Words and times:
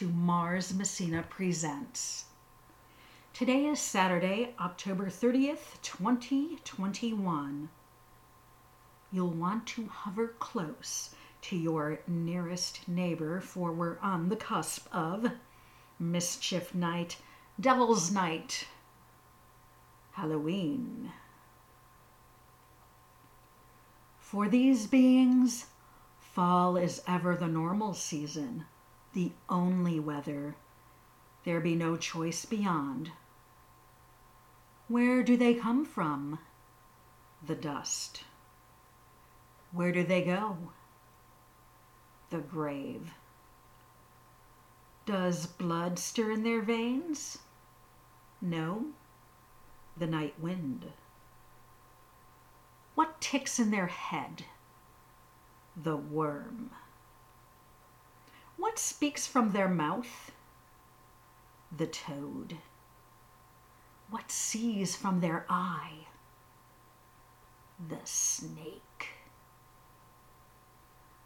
to 0.00 0.08
Mars 0.08 0.72
Messina 0.72 1.22
Presents. 1.28 2.24
Today 3.34 3.66
is 3.66 3.78
Saturday, 3.78 4.54
October 4.58 5.08
30th, 5.10 5.78
2021. 5.82 7.68
You'll 9.12 9.28
want 9.28 9.66
to 9.66 9.84
hover 9.88 10.28
close 10.38 11.14
to 11.42 11.54
your 11.54 12.00
nearest 12.06 12.88
neighbor, 12.88 13.42
for 13.42 13.72
we're 13.72 13.98
on 13.98 14.30
the 14.30 14.36
cusp 14.36 14.86
of 14.90 15.32
Mischief 15.98 16.74
Night, 16.74 17.18
Devil's 17.60 18.10
Night, 18.10 18.68
Halloween. 20.12 21.12
For 24.18 24.48
these 24.48 24.86
beings, 24.86 25.66
fall 26.18 26.78
is 26.78 27.02
ever 27.06 27.36
the 27.36 27.48
normal 27.48 27.92
season, 27.92 28.64
the 29.12 29.32
only 29.48 29.98
weather. 29.98 30.56
There 31.44 31.60
be 31.60 31.74
no 31.74 31.96
choice 31.96 32.44
beyond. 32.44 33.10
Where 34.88 35.22
do 35.22 35.36
they 35.36 35.54
come 35.54 35.84
from? 35.84 36.38
The 37.46 37.54
dust. 37.54 38.24
Where 39.72 39.92
do 39.92 40.04
they 40.04 40.22
go? 40.22 40.56
The 42.30 42.38
grave. 42.38 43.12
Does 45.06 45.46
blood 45.46 45.98
stir 45.98 46.32
in 46.32 46.42
their 46.42 46.62
veins? 46.62 47.38
No. 48.40 48.86
The 49.96 50.06
night 50.06 50.34
wind. 50.38 50.86
What 52.94 53.20
ticks 53.20 53.58
in 53.58 53.70
their 53.70 53.86
head? 53.86 54.44
The 55.76 55.96
worm. 55.96 56.70
What 58.60 58.78
speaks 58.78 59.26
from 59.26 59.52
their 59.52 59.68
mouth? 59.68 60.32
The 61.74 61.86
toad. 61.86 62.58
What 64.10 64.30
sees 64.30 64.94
from 64.94 65.20
their 65.20 65.46
eye? 65.48 66.08
The 67.88 68.04
snake. 68.04 69.08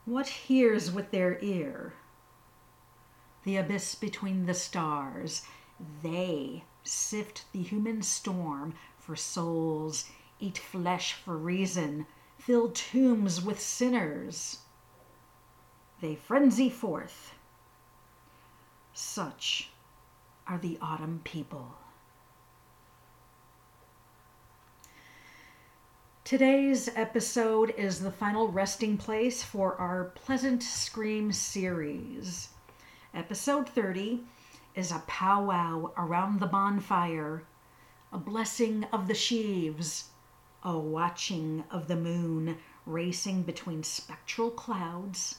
What 0.04 0.28
hears 0.28 0.92
with 0.92 1.10
their 1.10 1.40
ear? 1.42 1.94
The 3.42 3.56
abyss 3.56 3.96
between 3.96 4.46
the 4.46 4.54
stars. 4.54 5.42
They 6.04 6.62
sift 6.84 7.46
the 7.50 7.62
human 7.62 8.02
storm 8.02 8.74
for 8.96 9.16
souls 9.16 10.08
eat 10.38 10.58
flesh 10.58 11.14
for 11.14 11.36
reason, 11.36 12.06
fill 12.38 12.70
tombs 12.70 13.42
with 13.42 13.60
sinners. 13.60 14.58
They 16.04 16.16
frenzy 16.16 16.68
forth. 16.68 17.32
Such 18.92 19.70
are 20.46 20.58
the 20.58 20.76
autumn 20.82 21.22
people. 21.24 21.78
Today's 26.22 26.90
episode 26.94 27.72
is 27.78 28.00
the 28.00 28.10
final 28.10 28.48
resting 28.48 28.98
place 28.98 29.42
for 29.42 29.76
our 29.76 30.12
Pleasant 30.14 30.62
Scream 30.62 31.32
series. 31.32 32.50
Episode 33.14 33.66
30 33.66 34.24
is 34.74 34.92
a 34.92 35.02
powwow 35.06 35.90
around 35.96 36.38
the 36.38 36.46
bonfire, 36.46 37.44
a 38.12 38.18
blessing 38.18 38.84
of 38.92 39.08
the 39.08 39.14
sheaves, 39.14 40.10
a 40.62 40.78
watching 40.78 41.64
of 41.70 41.88
the 41.88 41.96
moon 41.96 42.58
racing 42.84 43.42
between 43.44 43.82
spectral 43.82 44.50
clouds, 44.50 45.36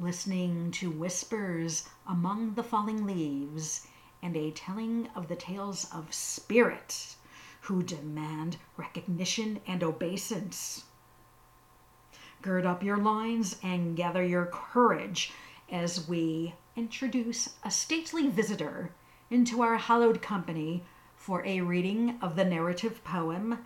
listening 0.00 0.70
to 0.70 0.90
whispers 0.90 1.88
among 2.08 2.54
the 2.54 2.62
falling 2.62 3.06
leaves, 3.06 3.86
and 4.22 4.36
a 4.36 4.50
telling 4.50 5.08
of 5.14 5.28
the 5.28 5.36
tales 5.36 5.86
of 5.92 6.12
spirits 6.12 7.16
who 7.62 7.82
demand 7.82 8.56
recognition 8.76 9.60
and 9.66 9.82
obeisance. 9.82 10.84
Gird 12.42 12.64
up 12.64 12.82
your 12.82 12.96
loins 12.96 13.56
and 13.62 13.96
gather 13.96 14.24
your 14.24 14.46
courage 14.46 15.32
as 15.70 16.08
we 16.08 16.54
introduce 16.74 17.50
a 17.62 17.70
stately 17.70 18.28
visitor 18.28 18.92
into 19.30 19.62
our 19.62 19.76
hallowed 19.76 20.22
company 20.22 20.82
for 21.14 21.44
a 21.44 21.60
reading 21.60 22.18
of 22.22 22.34
the 22.34 22.44
narrative 22.44 23.04
poem 23.04 23.58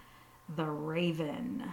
the 0.56 0.66
Raven. 0.66 1.72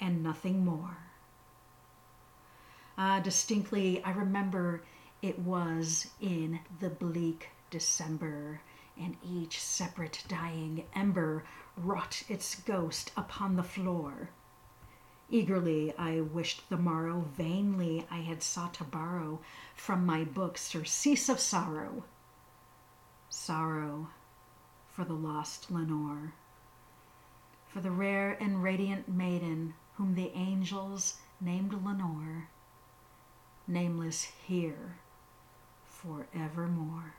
and 0.00 0.22
nothing 0.22 0.64
more." 0.64 0.98
Ah, 2.96 3.20
distinctly 3.20 4.02
I 4.04 4.10
remember 4.12 4.82
it 5.22 5.38
was 5.38 6.10
in 6.20 6.60
the 6.80 6.90
bleak 6.90 7.50
December, 7.70 8.60
And 8.96 9.16
each 9.24 9.60
separate 9.60 10.22
dying 10.28 10.86
ember 10.94 11.44
wrought 11.76 12.22
its 12.28 12.54
ghost 12.54 13.10
upon 13.16 13.56
the 13.56 13.64
floor. 13.64 14.30
Eagerly 15.30 15.96
I 15.98 16.20
wished 16.20 16.68
the 16.68 16.76
morrow, 16.76 17.22
vainly 17.36 18.06
I 18.10 18.18
had 18.18 18.42
sought 18.42 18.74
to 18.74 18.84
borrow 18.84 19.40
From 19.74 20.06
my 20.06 20.22
book 20.24 20.56
surcease 20.58 21.28
of 21.28 21.40
sorrow 21.40 22.04
sorrow 23.28 24.08
for 24.92 25.04
the 25.04 25.14
lost 25.14 25.70
Lenore, 25.70 26.34
for 27.66 27.80
the 27.80 27.90
rare 27.90 28.32
and 28.40 28.62
radiant 28.62 29.08
maiden 29.08 29.74
whom 29.96 30.14
the 30.14 30.30
angels 30.34 31.20
named 31.40 31.72
Lenore, 31.72 32.48
nameless 33.66 34.24
here 34.46 34.96
forevermore. 35.86 37.14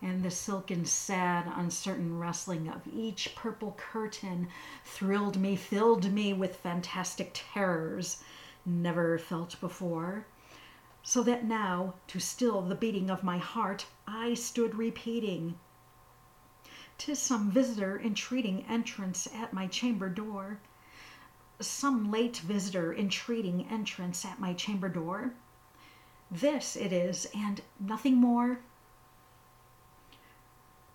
And 0.00 0.22
the 0.22 0.30
silken, 0.30 0.84
sad, 0.84 1.50
uncertain 1.56 2.18
rustling 2.18 2.68
of 2.68 2.86
each 2.86 3.34
purple 3.34 3.72
curtain 3.76 4.48
thrilled 4.84 5.36
me, 5.36 5.56
filled 5.56 6.12
me 6.12 6.32
with 6.32 6.56
fantastic 6.56 7.32
terrors 7.34 8.22
never 8.64 9.18
felt 9.18 9.60
before 9.60 10.26
so 11.02 11.22
that 11.22 11.42
now, 11.42 11.94
to 12.06 12.20
still 12.20 12.60
the 12.60 12.74
beating 12.74 13.08
of 13.08 13.24
my 13.24 13.38
heart, 13.38 13.86
I 14.06 14.34
stood 14.34 14.74
repeating, 14.74 15.58
"'Tis 16.98 17.18
some 17.18 17.50
visitor 17.50 17.98
entreating 17.98 18.66
entrance 18.66 19.26
at 19.32 19.54
my 19.54 19.68
chamber 19.68 20.10
door, 20.10 20.60
Some 21.60 22.10
late 22.12 22.36
visitor 22.36 22.94
entreating 22.94 23.66
entrance 23.66 24.24
at 24.24 24.38
my 24.38 24.54
chamber 24.54 24.88
door. 24.88 25.34
This 26.30 26.76
it 26.76 26.92
is, 26.92 27.26
and 27.34 27.60
nothing 27.80 28.16
more." 28.16 28.60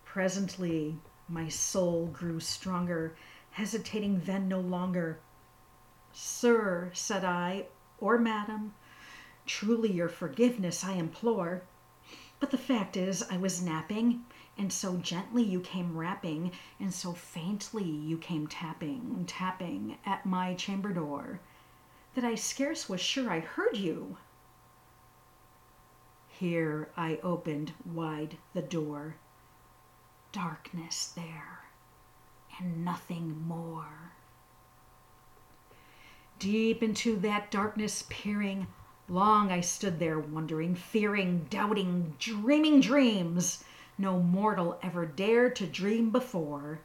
Presently 0.05 0.99
my 1.27 1.49
soul 1.49 2.07
grew 2.07 2.39
stronger, 2.39 3.15
hesitating 3.51 4.21
then 4.21 4.47
no 4.47 4.59
longer. 4.59 5.19
"Sir," 6.13 6.91
said 6.93 7.25
I, 7.25 7.65
"or 7.97 8.17
madam. 8.17 8.73
Truly 9.45 9.91
your 9.91 10.09
forgiveness 10.09 10.83
I 10.83 10.93
implore. 10.93 11.63
But 12.39 12.51
the 12.51 12.57
fact 12.57 12.95
is 12.95 13.23
I 13.23 13.37
was 13.37 13.61
napping, 13.61 14.23
and 14.57 14.71
so 14.71 14.97
gently 14.97 15.43
you 15.43 15.59
came 15.59 15.97
rapping, 15.97 16.51
and 16.79 16.93
so 16.93 17.13
faintly 17.13 17.83
you 17.83 18.17
came 18.17 18.47
tapping, 18.47 19.23
tapping 19.27 19.97
at 20.05 20.25
my 20.25 20.53
chamber 20.53 20.93
door, 20.93 21.39
that 22.15 22.23
I 22.23 22.35
scarce 22.35 22.87
was 22.87 23.01
sure 23.01 23.29
I 23.29 23.39
heard 23.39 23.77
you. 23.77 24.17
Here 26.27 26.89
I 26.95 27.19
opened 27.23 27.73
wide 27.85 28.37
the 28.53 28.61
door. 28.61 29.15
Darkness 30.31 31.13
there, 31.15 31.65
and 32.59 32.83
nothing 32.83 33.41
more. 33.47 34.13
Deep 36.39 36.83
into 36.83 37.15
that 37.17 37.51
darkness 37.51 38.05
peering, 38.09 38.67
Long 39.09 39.51
I 39.51 39.59
stood 39.59 39.99
there 39.99 40.17
wondering, 40.17 40.75
fearing, 40.75 41.45
doubting, 41.49 42.15
dreaming 42.19 42.79
dreams 42.79 43.63
no 43.97 44.19
mortal 44.19 44.79
ever 44.81 45.05
dared 45.05 45.55
to 45.55 45.67
dream 45.67 46.09
before. 46.09 46.79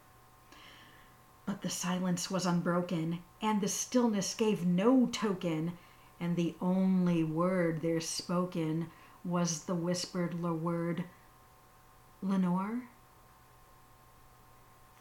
But 1.46 1.62
the 1.62 1.70
silence 1.70 2.31
was 2.31 2.44
unbroken, 2.44 3.20
and 3.40 3.60
the 3.60 3.69
stillness 3.69 4.34
gave 4.34 4.66
no 4.66 5.06
token, 5.06 5.78
and 6.20 6.37
the 6.37 6.55
only 6.60 7.25
word 7.25 7.81
there 7.81 8.00
spoken 8.00 8.90
was 9.25 9.64
the 9.64 9.75
whispered 9.75 10.40
word, 10.43 11.05
Lenore? 12.20 12.82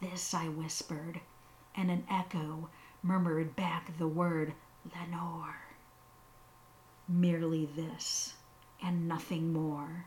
This 0.00 0.32
I 0.32 0.48
whispered, 0.48 1.20
and 1.74 1.90
an 1.90 2.06
echo 2.10 2.70
murmured 3.02 3.56
back 3.56 3.98
the 3.98 4.08
word, 4.08 4.54
Lenore. 4.94 5.56
Merely 7.08 7.66
this, 7.66 8.34
and 8.82 9.08
nothing 9.08 9.52
more 9.52 10.06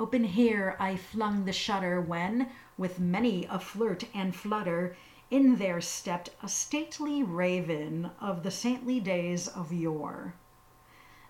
Open 0.00 0.22
here 0.22 0.76
I 0.78 0.94
flung 0.94 1.44
the 1.44 1.52
shutter 1.52 2.00
when, 2.00 2.52
with 2.76 3.00
many 3.00 3.46
a 3.46 3.58
flirt 3.58 4.04
and 4.14 4.32
flutter, 4.32 4.96
in 5.28 5.56
there 5.56 5.80
stepped 5.80 6.30
a 6.40 6.48
stately 6.48 7.24
raven 7.24 8.12
of 8.20 8.44
the 8.44 8.52
saintly 8.52 9.00
days 9.00 9.48
of 9.48 9.72
yore. 9.72 10.34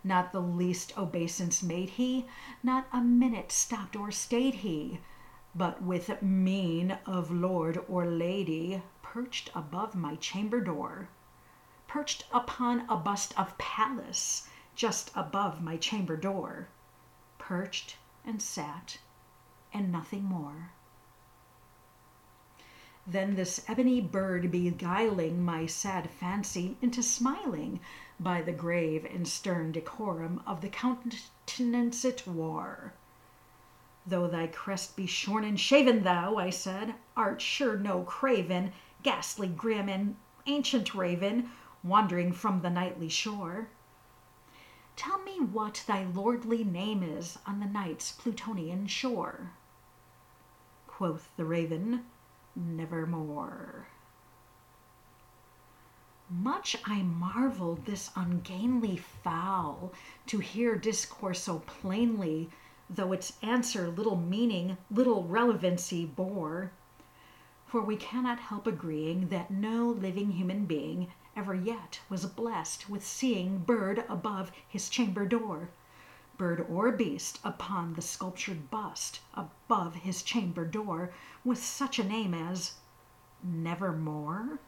Not 0.05 0.33
the 0.33 0.43
least 0.43 0.99
obeisance 0.99 1.63
made 1.63 1.89
he, 1.89 2.27
not 2.63 2.87
a 2.93 3.01
minute 3.01 3.53
stopped 3.53 3.97
or 3.97 4.11
stayed 4.11 4.57
he, 4.57 5.01
but 5.55 5.81
with 5.81 6.21
mien 6.21 6.99
of 7.07 7.31
lord 7.31 7.83
or 7.89 8.05
lady 8.05 8.83
perched 9.01 9.51
above 9.55 9.95
my 9.95 10.17
chamber 10.17 10.61
door, 10.61 11.09
perched 11.87 12.27
upon 12.31 12.85
a 12.91 12.99
bust 12.99 13.33
of 13.39 13.57
Pallas 13.57 14.47
just 14.75 15.11
above 15.15 15.63
my 15.63 15.79
chamber 15.79 16.19
door, 16.19 16.69
perched 17.39 17.97
and 18.29 18.43
sat, 18.43 18.99
and 19.73 19.91
nothing 19.91 20.23
more. 20.23 20.71
Then 23.07 23.37
this 23.37 23.65
ebony 23.67 24.03
bird 24.03 24.51
beguiling 24.51 25.43
my 25.43 25.65
sad 25.65 26.11
fancy 26.11 26.77
into 26.83 27.03
smiling 27.03 27.81
by 28.21 28.43
the 28.43 28.53
grave 28.53 29.07
and 29.07 29.27
stern 29.27 29.73
decorum 29.73 30.43
of 30.47 30.61
the 30.61 30.69
countenance 30.69 32.05
it 32.05 32.27
wore. 32.27 32.93
Though 34.07 34.27
thy 34.27 34.47
crest 34.49 34.95
be 34.95 35.07
shorn 35.07 35.45
and 35.45 35.59
shaven, 35.59 36.03
thou, 36.03 36.37
I 36.37 36.51
said, 36.51 36.97
art 37.17 37.41
sure 37.41 37.79
no 37.79 38.03
craven, 38.03 38.73
ghastly, 39.03 39.49
grim, 39.49 39.89
and 39.89 40.17
ancient 40.47 40.95
raven, 40.95 41.51
wandering 41.83 42.33
from 42.33 42.61
the 42.61 42.71
nightly 42.71 43.09
shore. 43.09 43.69
Tell 44.99 45.23
me 45.23 45.39
what 45.39 45.85
thy 45.87 46.07
lordly 46.07 46.65
name 46.65 47.05
is 47.05 47.39
on 47.47 47.61
the 47.61 47.67
night's 47.67 48.11
Plutonian 48.11 48.89
shore. 48.89 49.53
Quoth 50.89 51.31
the 51.37 51.45
raven, 51.45 52.05
Nevermore. 52.57 53.87
Much 56.29 56.75
I 56.85 57.03
marveled 57.03 57.87
this 57.87 58.11
ungainly 58.17 58.97
fowl 58.97 59.93
to 60.27 60.41
hear 60.41 60.75
discourse 60.75 61.45
so 61.45 61.61
plainly, 61.61 62.51
though 62.91 63.13
its 63.13 63.35
answer 63.41 63.89
little 63.89 64.17
meaning, 64.17 64.79
little 64.91 65.23
relevancy 65.23 66.07
bore. 66.07 66.73
For 67.67 67.81
we 67.81 67.95
cannot 67.95 68.41
help 68.41 68.67
agreeing 68.67 69.29
that 69.29 69.53
no 69.53 69.91
living 69.91 70.33
human 70.33 70.65
being 70.65 71.07
ever 71.39 71.55
yet 71.55 72.01
was 72.09 72.27
blessed 72.27 72.91
with 72.91 73.07
seeing 73.07 73.59
bird 73.59 74.05
above 74.09 74.51
his 74.67 74.89
chamber 74.89 75.25
door, 75.25 75.69
bird 76.37 76.67
or 76.69 76.91
beast 76.91 77.39
upon 77.45 77.95
the 77.95 78.03
sculptured 78.03 78.69
bust 78.73 79.21
above 79.35 79.95
his 79.95 80.25
chamber 80.25 80.65
door, 80.65 81.13
with 81.45 81.63
such 81.63 81.97
a 82.01 82.03
name 82.03 82.35
as 82.35 82.75
Nevermore? 83.41 84.59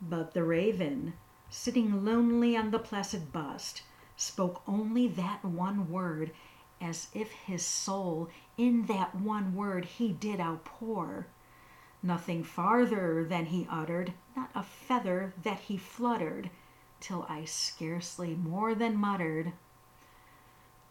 But 0.00 0.34
the 0.34 0.44
raven, 0.44 1.14
sitting 1.50 2.04
lonely 2.04 2.56
on 2.56 2.70
the 2.70 2.78
placid 2.78 3.32
bust, 3.32 3.82
spoke 4.16 4.62
only 4.68 5.08
that 5.08 5.44
one 5.44 5.90
word, 5.90 6.30
as 6.80 7.08
if 7.12 7.32
his 7.32 7.66
soul 7.66 8.28
in 8.56 8.86
that 8.86 9.16
one 9.16 9.56
word 9.56 9.84
he 9.84 10.12
did 10.12 10.38
outpour 10.38 11.26
nothing 12.04 12.44
farther 12.44 13.24
than 13.24 13.46
he 13.46 13.66
uttered, 13.70 14.12
not 14.36 14.50
a 14.54 14.62
feather 14.62 15.32
that 15.42 15.58
he 15.58 15.76
fluttered, 15.76 16.50
till 17.00 17.26
I 17.28 17.44
scarcely 17.46 18.34
more 18.34 18.74
than 18.74 18.96
muttered, 18.96 19.52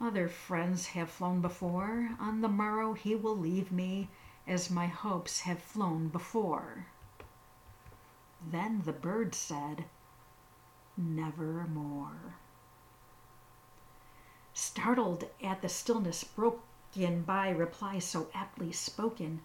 Other 0.02 0.28
friends 0.28 0.88
have 0.88 1.10
flown 1.10 1.40
before, 1.40 2.10
on 2.20 2.42
the 2.42 2.50
morrow 2.50 2.94
he 2.94 3.16
will 3.16 3.38
leave 3.38 3.72
me, 3.72 4.10
as 4.46 4.70
my 4.70 4.88
hopes 4.88 5.42
have 5.42 5.62
flown 5.62 6.10
before. 6.10 6.88
Then 8.46 8.82
the 8.82 8.92
bird 8.92 9.34
said, 9.34 9.86
Nevermore. 10.98 12.36
Startled 14.54 15.30
at 15.42 15.62
the 15.62 15.70
stillness 15.70 16.24
broken 16.24 17.24
by 17.24 17.50
reply 17.50 18.00
so 18.00 18.28
aptly 18.34 18.72
spoken, 18.72 19.42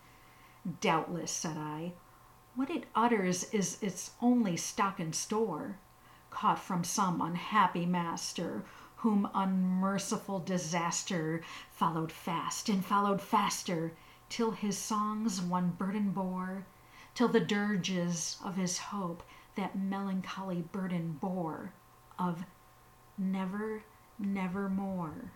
Doubtless, 0.83 1.31
said 1.31 1.57
I. 1.57 1.95
What 2.55 2.69
it 2.69 2.85
utters 2.95 3.45
is 3.55 3.83
its 3.83 4.11
only 4.21 4.59
stock 4.59 5.01
and 5.01 5.15
store, 5.15 5.79
caught 6.29 6.59
from 6.59 6.85
some 6.85 7.23
unhappy 7.23 7.87
master, 7.87 8.67
whom 8.97 9.31
unmerciful 9.33 10.41
disaster 10.41 11.43
followed 11.71 12.13
fast 12.13 12.69
and 12.69 12.85
followed 12.85 13.23
faster, 13.23 13.95
till 14.29 14.51
his 14.51 14.77
songs 14.77 15.41
one 15.41 15.71
burden 15.71 16.11
bore, 16.11 16.67
till 17.15 17.29
the 17.29 17.41
dirges 17.41 18.37
of 18.45 18.57
his 18.57 18.77
hope 18.79 19.23
that 19.55 19.79
melancholy 19.79 20.61
burden 20.61 21.13
bore 21.13 21.73
of 22.19 22.45
never, 23.17 23.85
never 24.19 24.69
more. 24.69 25.33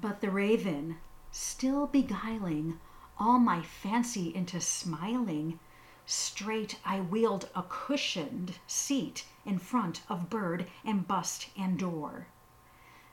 But 0.00 0.22
the 0.22 0.30
raven, 0.30 0.96
still 1.30 1.86
beguiling, 1.86 2.80
all 3.20 3.38
my 3.38 3.62
fancy 3.62 4.34
into 4.34 4.60
smiling. 4.60 5.58
Straight 6.06 6.78
I 6.84 7.00
wheeled 7.00 7.48
a 7.54 7.62
cushioned 7.62 8.54
seat 8.66 9.26
in 9.44 9.58
front 9.58 10.02
of 10.08 10.30
bird 10.30 10.70
and 10.84 11.06
bust 11.06 11.48
and 11.56 11.78
door. 11.78 12.28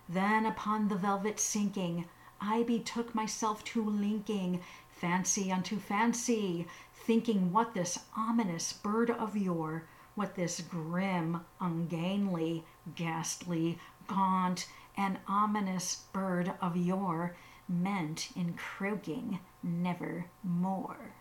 Then 0.08 0.46
upon 0.46 0.88
the 0.88 0.96
velvet 0.96 1.40
sinking, 1.40 2.06
I 2.40 2.64
betook 2.64 3.16
myself 3.16 3.64
to 3.66 3.84
linking 3.84 4.62
fancy 4.90 5.52
unto 5.52 5.80
fancy, 5.80 6.68
thinking 6.94 7.52
what 7.52 7.74
this 7.74 8.00
ominous 8.16 8.74
bird 8.74 9.10
of 9.10 9.36
yore, 9.36 9.88
what 10.14 10.36
this 10.36 10.62
grim, 10.62 11.44
ungainly, 11.60 12.64
ghastly, 12.96 13.80
gaunt, 14.08 14.68
and 14.96 15.18
ominous 15.28 16.04
bird 16.14 16.54
of 16.62 16.78
yore 16.78 17.36
meant 17.68 18.30
in 18.36 18.54
croaking 18.54 19.40
never 19.64 20.26
more. 20.44 21.14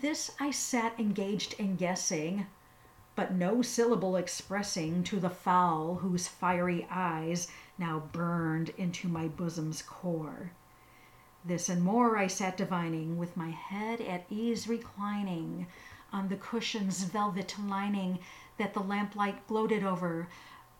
This 0.00 0.30
I 0.38 0.50
sat 0.52 0.98
engaged 0.98 1.54
in 1.54 1.76
guessing, 1.76 2.46
but 3.16 3.32
no 3.32 3.62
syllable 3.62 4.16
expressing 4.16 5.02
to 5.04 5.18
the 5.18 5.28
fowl 5.28 5.96
whose 5.96 6.28
fiery 6.28 6.86
eyes 6.88 7.48
now 7.76 8.04
burned 8.12 8.70
into 8.76 9.08
my 9.08 9.26
bosom's 9.26 9.82
core. 9.82 10.52
This 11.44 11.68
and 11.68 11.82
more 11.82 12.16
I 12.16 12.26
sat 12.26 12.56
divining, 12.56 13.18
with 13.18 13.36
my 13.36 13.50
head 13.50 14.00
at 14.00 14.26
ease 14.30 14.68
reclining 14.68 15.66
on 16.12 16.28
the 16.28 16.36
cushion's 16.36 17.04
velvet 17.04 17.54
lining 17.66 18.18
that 18.56 18.74
the 18.74 18.80
lamplight 18.80 19.46
gloated 19.46 19.82
over, 19.82 20.28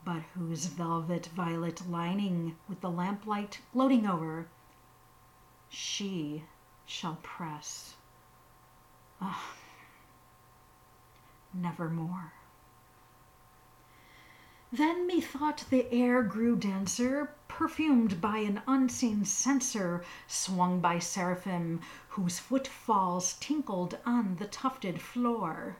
but 0.05 0.23
whose 0.35 0.67
velvet 0.67 1.27
violet 1.27 1.89
lining 1.89 2.57
with 2.69 2.81
the 2.81 2.91
lamplight 2.91 3.61
gloating 3.73 4.07
over 4.07 4.49
she 5.69 6.45
shall 6.87 7.19
press. 7.23 7.95
Ah, 9.21 9.55
nevermore. 11.53 12.33
Then 14.73 15.07
methought 15.07 15.65
the 15.71 15.91
air 15.93 16.23
grew 16.23 16.55
denser, 16.57 17.35
perfumed 17.49 18.21
by 18.21 18.39
an 18.39 18.63
unseen 18.67 19.25
censer 19.25 20.05
swung 20.27 20.81
by 20.81 20.99
seraphim 20.99 21.81
whose 22.11 22.39
footfalls 22.39 23.35
tinkled 23.41 23.99
on 24.07 24.37
the 24.37 24.47
tufted 24.47 25.01
floor. 25.01 25.77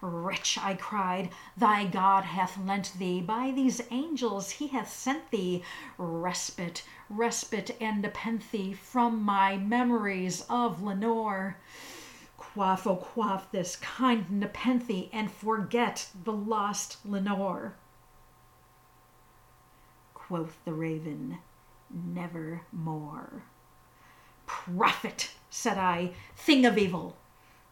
Rich, 0.00 0.58
I 0.58 0.74
cried, 0.74 1.30
thy 1.56 1.84
God 1.84 2.24
hath 2.24 2.56
lent 2.56 2.92
thee, 2.98 3.20
by 3.20 3.50
these 3.50 3.80
angels 3.90 4.50
he 4.52 4.68
hath 4.68 4.90
sent 4.90 5.30
thee 5.30 5.64
respite, 5.96 6.84
respite 7.10 7.76
and 7.80 8.02
nepenthe 8.02 8.76
from 8.76 9.22
my 9.22 9.56
memories 9.56 10.44
of 10.48 10.82
Lenore. 10.82 11.56
Quaff, 12.36 12.86
oh, 12.86 12.96
quaff 12.96 13.50
this 13.50 13.74
kind 13.76 14.30
nepenthe 14.30 15.08
and 15.12 15.30
forget 15.32 16.08
the 16.24 16.32
lost 16.32 16.98
Lenore. 17.04 17.74
Quoth 20.14 20.64
the 20.64 20.72
raven, 20.72 21.38
never 21.90 22.62
more. 22.70 23.42
Prophet, 24.46 25.32
said 25.50 25.76
I, 25.76 26.12
thing 26.36 26.64
of 26.64 26.78
evil, 26.78 27.16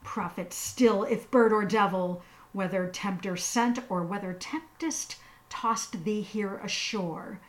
prophet 0.07 0.53
still, 0.53 1.03
if 1.03 1.31
bird 1.31 1.53
or 1.53 1.65
devil, 1.65 2.23
whether 2.53 2.87
tempter 2.87 3.37
sent 3.37 3.79
or 3.91 4.03
whether 4.03 4.33
temptest 4.33 5.17
tossed 5.51 6.05
thee 6.05 6.23
here 6.23 6.57
ashore. 6.59 7.41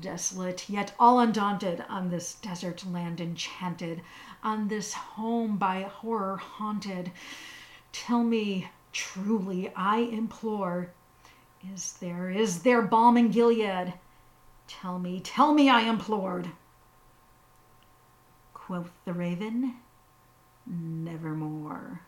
Desolate, 0.00 0.68
yet 0.68 0.92
all 0.98 1.20
undaunted, 1.20 1.82
on 1.88 2.10
this 2.10 2.34
desert 2.34 2.84
land 2.84 3.20
enchanted, 3.20 4.02
on 4.42 4.68
this 4.68 4.92
home 4.92 5.56
by 5.56 5.82
horror 5.82 6.36
haunted, 6.36 7.10
tell 7.92 8.22
me 8.22 8.68
truly, 8.92 9.72
I 9.74 9.98
implore, 9.98 10.90
is 11.72 11.94
there, 11.94 12.28
is 12.28 12.62
there 12.64 12.82
balm 12.82 13.16
in 13.16 13.30
Gilead? 13.30 13.94
Tell 14.66 14.98
me, 14.98 15.20
tell 15.20 15.54
me, 15.54 15.70
I 15.70 15.82
implored. 15.82 16.50
Quoth 18.52 18.90
the 19.04 19.14
raven, 19.14 19.76
Nevermore. 20.68 22.02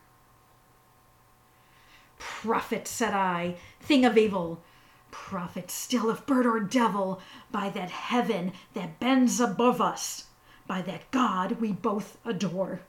Prophet, 2.19 2.87
said 2.87 3.15
I, 3.15 3.57
thing 3.81 4.05
of 4.05 4.19
evil, 4.19 4.63
prophet 5.11 5.71
still 5.71 6.11
if 6.11 6.27
bird 6.27 6.47
or 6.47 6.61
devil, 6.61 7.21
by 7.51 7.71
that 7.71 7.91
heaven 7.91 8.53
that 8.75 9.01
bends 9.01 9.41
above 9.41 9.81
us, 9.81 10.27
by 10.67 10.83
that 10.83 11.11
God 11.11 11.61
we 11.61 11.73
both 11.73 12.19
adore. 12.25 12.83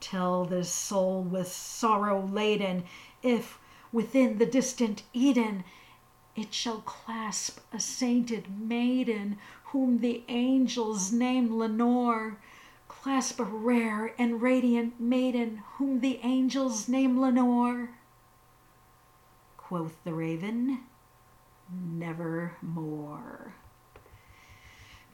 Tell 0.00 0.44
this 0.44 0.70
soul 0.70 1.22
with 1.22 1.48
sorrow 1.48 2.24
laden, 2.24 2.84
if 3.22 3.58
within 3.92 4.38
the 4.38 4.46
distant 4.46 5.02
Eden 5.12 5.64
it 6.36 6.52
shall 6.52 6.80
clasp 6.80 7.60
a 7.72 7.78
sainted 7.78 8.60
maiden 8.60 9.38
whom 9.66 9.98
the 9.98 10.24
angels 10.28 11.12
name 11.12 11.56
Lenore, 11.56 12.38
clasp 13.04 13.38
a 13.38 13.44
rare 13.44 14.14
and 14.18 14.40
radiant 14.40 14.98
maiden 14.98 15.62
whom 15.74 16.00
the 16.00 16.18
angels 16.22 16.88
name 16.88 17.20
Lenore. 17.20 17.90
Quoth 19.58 20.02
the 20.04 20.14
raven, 20.14 20.78
Nevermore. 21.70 23.52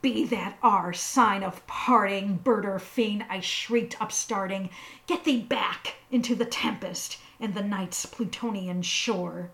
Be 0.00 0.24
that 0.26 0.56
our 0.62 0.92
sign 0.92 1.42
of 1.42 1.66
parting, 1.66 2.36
bird 2.36 2.64
or 2.64 2.78
fiend, 2.78 3.24
I 3.28 3.40
shrieked 3.40 4.00
upstarting, 4.00 4.70
get 5.08 5.24
thee 5.24 5.40
back 5.40 5.96
into 6.12 6.36
the 6.36 6.44
tempest 6.44 7.18
and 7.40 7.54
the 7.54 7.62
night's 7.64 8.06
Plutonian 8.06 8.82
shore. 8.82 9.50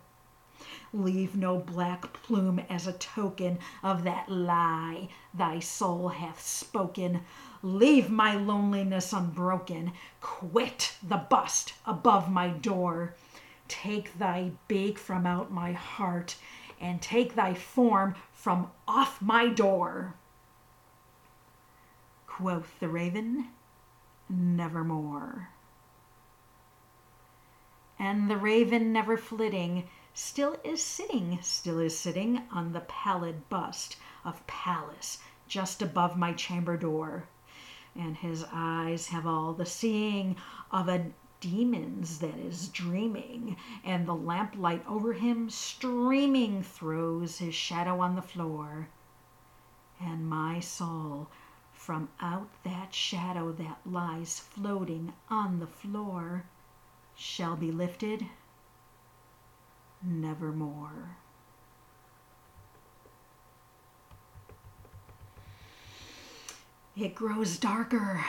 Leave 0.93 1.35
no 1.35 1.57
black 1.57 2.13
plume 2.13 2.59
as 2.69 2.85
a 2.85 2.93
token 2.93 3.57
of 3.81 4.03
that 4.03 4.29
lie 4.29 5.09
thy 5.33 5.57
soul 5.57 6.09
hath 6.09 6.39
spoken. 6.39 7.21
Leave 7.63 8.09
my 8.09 8.35
loneliness 8.35 9.11
unbroken. 9.13 9.91
Quit 10.21 10.95
the 11.01 11.17
bust 11.17 11.73
above 11.85 12.29
my 12.29 12.49
door. 12.49 13.15
Take 13.67 14.17
thy 14.19 14.51
beak 14.67 14.99
from 14.99 15.25
out 15.25 15.51
my 15.51 15.71
heart, 15.71 16.35
and 16.79 17.01
take 17.01 17.35
thy 17.35 17.53
form 17.53 18.15
from 18.31 18.71
off 18.87 19.21
my 19.21 19.47
door. 19.47 20.13
Quoth 22.27 22.79
the 22.79 22.87
raven, 22.87 23.47
Nevermore. 24.29 25.49
And 27.97 28.29
the 28.29 28.37
raven, 28.37 28.93
never 28.93 29.17
flitting, 29.17 29.87
still 30.13 30.57
is 30.63 30.83
sitting, 30.83 31.39
still 31.41 31.79
is 31.79 31.97
sitting 31.97 32.43
on 32.51 32.73
the 32.73 32.81
pallid 32.81 33.49
bust 33.49 33.97
of 34.23 34.45
Pallas 34.45 35.17
just 35.47 35.81
above 35.81 36.15
my 36.15 36.33
chamber 36.33 36.77
door. 36.77 37.27
And 37.97 38.15
his 38.15 38.45
eyes 38.51 39.07
have 39.07 39.25
all 39.25 39.53
the 39.53 39.65
seeing 39.65 40.35
of 40.71 40.87
a 40.87 41.07
demon's 41.39 42.19
that 42.19 42.37
is 42.37 42.69
dreaming, 42.69 43.57
and 43.83 44.07
the 44.07 44.15
lamplight 44.15 44.85
over 44.87 45.13
him 45.13 45.49
streaming 45.49 46.63
throws 46.63 47.39
his 47.39 47.55
shadow 47.55 47.99
on 47.99 48.15
the 48.15 48.21
floor. 48.21 48.89
And 49.99 50.29
my 50.29 50.59
soul 50.59 51.27
from 51.73 52.09
out 52.19 52.49
that 52.63 52.93
shadow 52.93 53.51
that 53.53 53.79
lies 53.85 54.39
floating 54.39 55.13
on 55.29 55.59
the 55.59 55.67
floor 55.67 56.45
shall 57.15 57.55
be 57.55 57.71
lifted 57.71 58.27
nevermore. 60.03 61.17
It 66.99 67.13
grows 67.13 67.59
darker. 67.59 68.25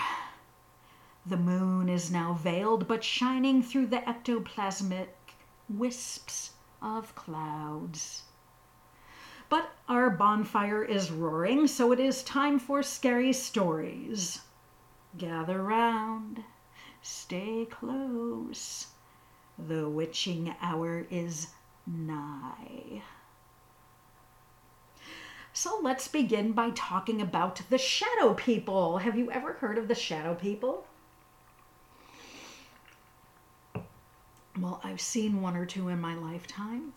The 1.25 1.39
moon 1.39 1.89
is 1.89 2.11
now 2.11 2.35
veiled, 2.35 2.87
but 2.87 3.03
shining 3.03 3.63
through 3.63 3.87
the 3.87 4.01
ectoplasmic 4.07 5.09
wisps 5.71 6.51
of 6.83 7.15
clouds. 7.15 8.25
But 9.49 9.71
our 9.89 10.11
bonfire 10.11 10.85
is 10.85 11.11
roaring, 11.11 11.67
so 11.67 11.93
it 11.93 11.99
is 11.99 12.23
time 12.23 12.59
for 12.59 12.83
scary 12.83 13.33
stories. 13.33 14.43
Gather 15.17 15.63
round, 15.63 16.45
stay 17.01 17.67
close. 17.71 18.89
The 19.59 19.89
witching 19.89 20.55
hour 20.61 21.07
is 21.11 21.55
nigh. 21.87 23.03
So 25.61 25.81
let's 25.83 26.07
begin 26.07 26.53
by 26.53 26.71
talking 26.71 27.21
about 27.21 27.63
the 27.69 27.79
shadow 27.79 28.33
people. 28.33 28.99
Have 28.99 29.19
you 29.19 29.33
ever 29.33 29.55
heard 29.55 29.77
of 29.77 29.89
the 29.89 29.95
shadow 29.97 30.37
people? 30.37 30.87
Well, 34.61 34.81
I've 34.85 35.01
seen 35.01 35.43
one 35.43 35.57
or 35.57 35.67
two 35.67 35.89
in 35.89 36.01
my 36.01 36.15
lifetime. 36.15 36.93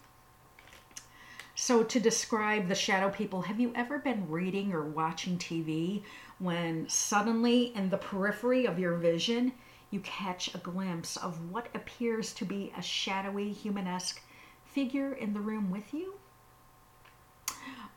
So, 1.56 1.84
to 1.84 2.00
describe 2.00 2.68
the 2.68 2.76
shadow 2.76 3.10
people, 3.10 3.42
have 3.42 3.60
you 3.60 3.74
ever 3.74 3.98
been 3.98 4.30
reading 4.30 4.74
or 4.74 4.84
watching 4.84 5.40
TV 5.40 6.04
when 6.38 6.88
suddenly 6.88 7.76
in 7.76 7.90
the 7.90 7.98
periphery 7.98 8.68
of 8.68 8.78
your 8.78 8.94
vision 8.94 9.54
you 9.90 10.02
catch 10.02 10.54
a 10.54 10.60
glimpse 10.60 11.18
of 11.18 11.50
what 11.50 11.68
appears 11.74 12.32
to 12.34 12.46
be 12.46 12.72
a 12.78 12.82
shadowy, 12.84 13.52
humanesque 13.52 14.22
figure 14.66 15.14
in 15.14 15.34
the 15.34 15.42
room 15.42 15.72
with 15.72 15.96
you? 15.96 16.21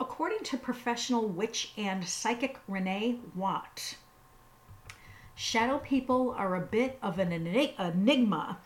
According 0.00 0.40
to 0.44 0.56
professional 0.56 1.26
witch 1.26 1.72
and 1.76 2.06
psychic 2.06 2.58
Renee 2.68 3.20
Watt, 3.34 3.96
shadow 5.34 5.78
people 5.78 6.32
are 6.36 6.54
a 6.54 6.60
bit 6.60 6.98
of 7.02 7.18
an 7.18 7.32
enigma 7.32 8.58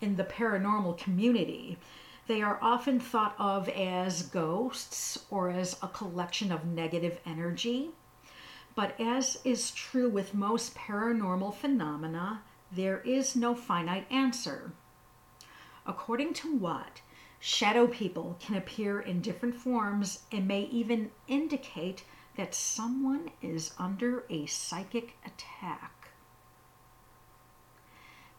in 0.00 0.16
the 0.16 0.24
paranormal 0.24 0.98
community 0.98 1.78
they 2.26 2.42
are 2.42 2.58
often 2.60 2.98
thought 2.98 3.36
of 3.38 3.68
as 3.68 4.22
ghosts 4.22 5.26
or 5.30 5.48
as 5.50 5.76
a 5.80 5.88
collection 5.88 6.50
of 6.50 6.66
negative 6.66 7.20
energy. 7.24 7.90
But 8.74 9.00
as 9.00 9.38
is 9.44 9.70
true 9.70 10.08
with 10.08 10.34
most 10.34 10.74
paranormal 10.74 11.54
phenomena, 11.54 12.42
there 12.72 12.98
is 13.00 13.36
no 13.36 13.54
finite 13.54 14.10
answer. 14.10 14.72
According 15.86 16.34
to 16.34 16.56
Watt, 16.56 17.00
shadow 17.46 17.86
people 17.86 18.36
can 18.40 18.56
appear 18.56 18.98
in 18.98 19.20
different 19.20 19.54
forms 19.54 20.24
and 20.32 20.48
may 20.48 20.62
even 20.62 21.08
indicate 21.28 22.02
that 22.34 22.52
someone 22.52 23.30
is 23.40 23.72
under 23.78 24.24
a 24.28 24.44
psychic 24.46 25.16
attack. 25.24 26.08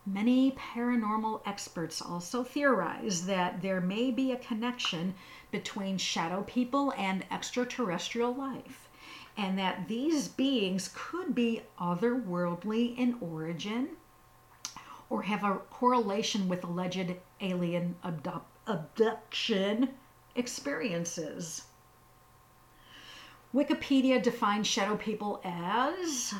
Many 0.05 0.51
paranormal 0.51 1.39
experts 1.45 2.01
also 2.01 2.43
theorize 2.43 3.25
that 3.27 3.61
there 3.61 3.79
may 3.79 4.11
be 4.11 4.33
a 4.33 4.39
connection 4.39 5.15
between 5.51 5.97
shadow 5.97 6.43
people 6.43 6.93
and 6.97 7.25
extraterrestrial 7.31 8.35
life, 8.35 8.89
and 9.37 9.57
that 9.57 9.87
these 9.87 10.27
beings 10.27 10.91
could 10.93 11.33
be 11.33 11.61
otherworldly 11.79 12.97
in 12.97 13.17
origin 13.21 13.87
or 15.09 15.21
have 15.21 15.45
a 15.45 15.59
correlation 15.69 16.49
with 16.49 16.65
alleged 16.65 17.15
alien 17.39 17.95
abduction 18.03 18.51
experiences. 20.35 21.63
Wikipedia 23.53 24.21
defines 24.21 24.67
shadow 24.67 24.97
people 24.97 25.39
as 25.43 26.33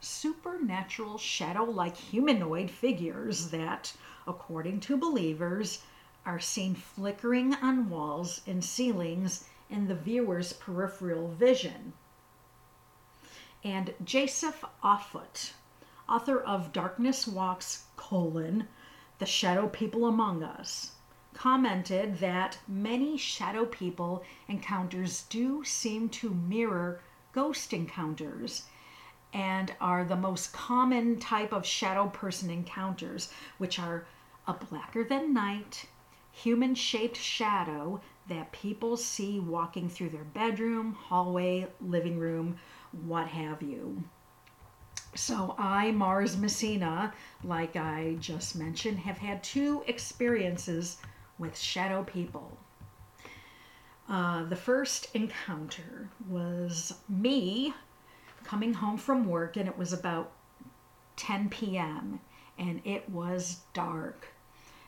supernatural 0.00 1.16
shadow 1.16 1.64
like 1.64 1.96
humanoid 1.96 2.70
figures 2.70 3.50
that, 3.50 3.92
according 4.26 4.80
to 4.80 4.96
believers, 4.96 5.82
are 6.26 6.40
seen 6.40 6.74
flickering 6.74 7.54
on 7.54 7.88
walls 7.88 8.40
and 8.46 8.64
ceilings 8.64 9.44
in 9.70 9.86
the 9.86 9.94
viewer's 9.94 10.52
peripheral 10.52 11.28
vision. 11.28 11.92
And 13.62 13.94
Joseph 14.02 14.64
Offutt, 14.82 15.52
author 16.08 16.40
of 16.40 16.72
Darkness 16.72 17.26
Walks, 17.26 17.84
colon, 17.96 18.68
The 19.18 19.26
Shadow 19.26 19.68
People 19.68 20.06
Among 20.06 20.42
Us, 20.42 20.92
commented 21.42 22.18
that 22.18 22.58
many 22.68 23.16
shadow 23.16 23.64
people 23.64 24.22
encounters 24.46 25.22
do 25.30 25.64
seem 25.64 26.06
to 26.06 26.34
mirror 26.34 27.00
ghost 27.32 27.72
encounters 27.72 28.64
and 29.32 29.72
are 29.80 30.04
the 30.04 30.16
most 30.16 30.52
common 30.52 31.18
type 31.18 31.50
of 31.50 31.64
shadow 31.64 32.06
person 32.08 32.50
encounters, 32.50 33.32
which 33.56 33.78
are 33.78 34.04
a 34.46 34.52
blacker 34.52 35.02
than 35.02 35.32
night, 35.32 35.86
human 36.30 36.74
shaped 36.74 37.16
shadow 37.16 37.98
that 38.28 38.52
people 38.52 38.94
see 38.98 39.40
walking 39.40 39.88
through 39.88 40.10
their 40.10 40.24
bedroom, 40.24 40.92
hallway, 40.92 41.66
living 41.80 42.18
room, 42.18 42.58
what 43.06 43.28
have 43.28 43.62
you. 43.62 44.04
So, 45.14 45.54
I, 45.56 45.90
Mars 45.90 46.36
Messina, 46.36 47.14
like 47.42 47.76
I 47.76 48.18
just 48.20 48.56
mentioned, 48.56 48.98
have 48.98 49.16
had 49.16 49.42
two 49.42 49.82
experiences 49.86 50.98
with 51.40 51.58
shadow 51.58 52.04
people. 52.04 52.56
Uh, 54.08 54.44
the 54.44 54.56
first 54.56 55.08
encounter 55.14 56.08
was 56.28 56.94
me 57.08 57.74
coming 58.44 58.74
home 58.74 58.96
from 58.96 59.28
work, 59.28 59.56
and 59.56 59.68
it 59.68 59.78
was 59.78 59.92
about 59.92 60.32
10 61.16 61.48
p.m., 61.48 62.20
and 62.58 62.80
it 62.84 63.08
was 63.08 63.60
dark. 63.72 64.26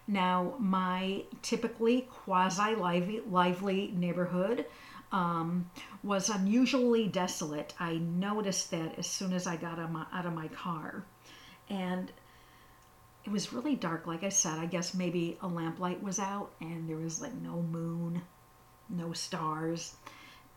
Now, 0.07 0.55
my 0.59 1.23
typically 1.43 2.03
quasi 2.03 2.75
lively 2.75 3.93
neighborhood 3.95 4.67
um, 5.13 5.71
was 6.03 6.29
unusually 6.29 7.07
desolate. 7.07 7.75
I 7.79 7.95
noticed 7.95 8.71
that 8.73 8.99
as 8.99 9.07
soon 9.07 9.33
as 9.33 9.47
I 9.47 9.57
got 9.57 9.79
my, 9.91 10.05
out 10.13 10.27
of 10.27 10.35
my 10.35 10.49
car. 10.49 11.05
And 11.69 12.11
it 13.25 13.31
was 13.31 13.53
really 13.53 13.77
dark. 13.77 14.07
Like 14.07 14.25
I 14.25 14.29
said, 14.29 14.59
I 14.59 14.67
guess 14.67 14.95
maybe 14.95 15.39
a 15.41 15.49
lamplight 15.49 16.03
was 16.03 16.19
out 16.19 16.51
and 16.61 16.89
there 16.89 16.97
was 16.97 17.21
like 17.21 17.35
no 17.35 17.63
moon, 17.63 18.23
no 18.89 19.13
stars. 19.13 19.97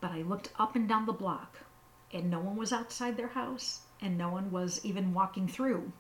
But 0.01 0.12
I 0.12 0.23
looked 0.23 0.49
up 0.58 0.75
and 0.75 0.88
down 0.89 1.06
the 1.06 1.13
block 1.13 1.60
and 2.12 2.30
no 2.30 2.39
one 2.39 2.56
was 2.56 2.73
outside 2.73 3.17
their 3.17 3.28
house 3.28 3.82
and 4.01 4.17
no 4.17 4.30
one 4.30 4.51
was 4.51 4.84
even 4.84 5.13
walking 5.13 5.47
through. 5.47 5.91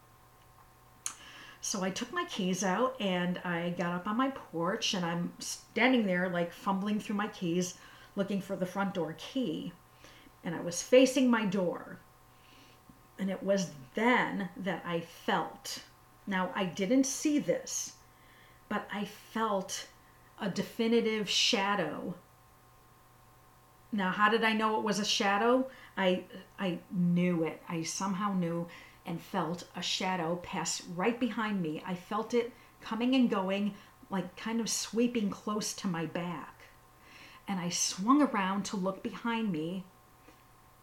So 1.61 1.83
I 1.83 1.89
took 1.89 2.13
my 2.13 2.25
keys 2.25 2.63
out 2.63 2.95
and 2.99 3.39
I 3.39 3.73
got 3.77 3.93
up 3.93 4.07
on 4.07 4.17
my 4.17 4.29
porch 4.29 4.93
and 4.93 5.05
I'm 5.05 5.33
standing 5.39 6.05
there 6.05 6.29
like 6.29 6.53
fumbling 6.53 6.99
through 6.99 7.15
my 7.15 7.27
keys 7.27 7.75
looking 8.15 8.41
for 8.41 8.55
the 8.55 8.65
front 8.65 8.93
door 8.93 9.15
key. 9.17 9.73
And 10.43 10.55
I 10.55 10.61
was 10.61 10.83
facing 10.83 11.29
my 11.29 11.45
door. 11.45 11.99
And 13.17 13.31
it 13.31 13.41
was 13.41 13.71
then 13.95 14.49
that 14.57 14.83
I 14.85 14.99
felt. 14.99 15.81
Now, 16.27 16.51
I 16.55 16.65
didn't 16.65 17.05
see 17.05 17.39
this, 17.39 17.93
but 18.67 18.87
I 18.91 19.05
felt 19.05 19.87
a 20.39 20.49
definitive 20.49 21.29
shadow. 21.29 22.15
Now, 23.91 24.11
how 24.11 24.29
did 24.29 24.43
I 24.43 24.53
know 24.53 24.77
it 24.77 24.83
was 24.83 24.99
a 24.99 25.05
shadow? 25.05 25.69
I 25.95 26.23
I 26.59 26.79
knew 26.91 27.43
it. 27.43 27.61
I 27.69 27.83
somehow 27.83 28.33
knew 28.33 28.67
and 29.05 29.21
felt 29.21 29.65
a 29.75 29.81
shadow 29.81 30.37
pass 30.37 30.81
right 30.95 31.19
behind 31.19 31.61
me. 31.61 31.81
I 31.85 31.93
felt 31.93 32.33
it 32.33 32.51
coming 32.81 33.15
and 33.15 33.29
going, 33.29 33.75
like 34.09 34.35
kind 34.35 34.59
of 34.59 34.69
sweeping 34.69 35.29
close 35.29 35.73
to 35.73 35.87
my 35.87 36.07
back. 36.07 36.63
And 37.47 37.59
I 37.59 37.69
swung 37.69 38.21
around 38.21 38.65
to 38.65 38.77
look 38.77 39.03
behind 39.03 39.51
me. 39.51 39.83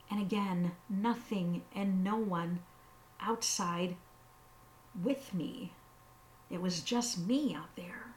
And 0.09 0.20
again, 0.20 0.72
nothing 0.88 1.62
and 1.74 2.05
no 2.05 2.16
one 2.16 2.61
outside 3.20 3.96
with 5.00 5.33
me. 5.33 5.72
It 6.50 6.61
was 6.61 6.81
just 6.81 7.18
me 7.18 7.55
out 7.55 7.74
there. 7.76 8.14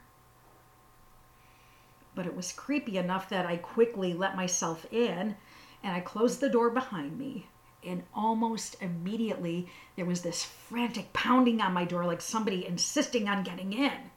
But 2.14 2.26
it 2.26 2.36
was 2.36 2.52
creepy 2.52 2.98
enough 2.98 3.28
that 3.28 3.46
I 3.46 3.56
quickly 3.56 4.14
let 4.14 4.36
myself 4.36 4.86
in 4.90 5.36
and 5.82 5.94
I 5.94 6.00
closed 6.00 6.40
the 6.40 6.48
door 6.48 6.70
behind 6.70 7.18
me. 7.18 7.46
And 7.84 8.02
almost 8.14 8.76
immediately, 8.80 9.68
there 9.94 10.04
was 10.04 10.22
this 10.22 10.42
frantic 10.42 11.12
pounding 11.12 11.60
on 11.60 11.72
my 11.72 11.84
door, 11.84 12.04
like 12.04 12.20
somebody 12.20 12.66
insisting 12.66 13.28
on 13.28 13.44
getting 13.44 13.72
in 13.72 14.10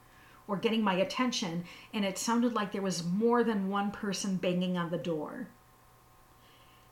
or 0.48 0.58
getting 0.58 0.82
my 0.82 0.96
attention. 0.96 1.66
And 1.94 2.04
it 2.04 2.18
sounded 2.18 2.54
like 2.54 2.72
there 2.72 2.82
was 2.82 3.04
more 3.04 3.44
than 3.44 3.70
one 3.70 3.92
person 3.92 4.38
banging 4.38 4.78
on 4.78 4.90
the 4.90 4.98
door. 4.98 5.48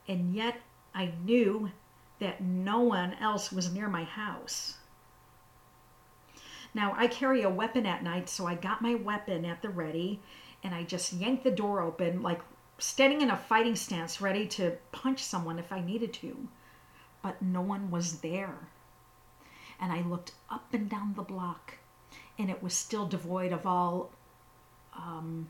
And 0.07 0.33
yet, 0.33 0.61
I 0.93 1.13
knew 1.25 1.71
that 2.19 2.41
no 2.41 2.81
one 2.81 3.13
else 3.15 3.51
was 3.51 3.73
near 3.73 3.87
my 3.87 4.03
house. 4.03 4.76
Now, 6.77 6.93
I 6.95 7.07
carry 7.07 7.41
a 7.41 7.49
weapon 7.49 7.87
at 7.87 8.03
night, 8.03 8.29
so 8.29 8.45
I 8.45 8.53
got 8.53 8.83
my 8.83 8.93
weapon 8.93 9.45
at 9.45 9.63
the 9.63 9.69
ready 9.69 10.21
and 10.63 10.75
I 10.75 10.83
just 10.83 11.11
yanked 11.11 11.43
the 11.43 11.49
door 11.49 11.81
open, 11.81 12.21
like 12.21 12.39
standing 12.77 13.21
in 13.21 13.31
a 13.31 13.35
fighting 13.35 13.75
stance, 13.75 14.21
ready 14.21 14.45
to 14.49 14.77
punch 14.91 15.23
someone 15.23 15.57
if 15.57 15.71
I 15.71 15.81
needed 15.81 16.13
to. 16.13 16.47
But 17.23 17.41
no 17.41 17.61
one 17.61 17.89
was 17.89 18.19
there. 18.19 18.67
And 19.79 19.91
I 19.91 20.01
looked 20.01 20.33
up 20.51 20.71
and 20.71 20.87
down 20.87 21.15
the 21.15 21.23
block, 21.23 21.79
and 22.37 22.47
it 22.51 22.61
was 22.61 22.75
still 22.75 23.07
devoid 23.07 23.53
of 23.53 23.65
all 23.65 24.11
um, 24.95 25.49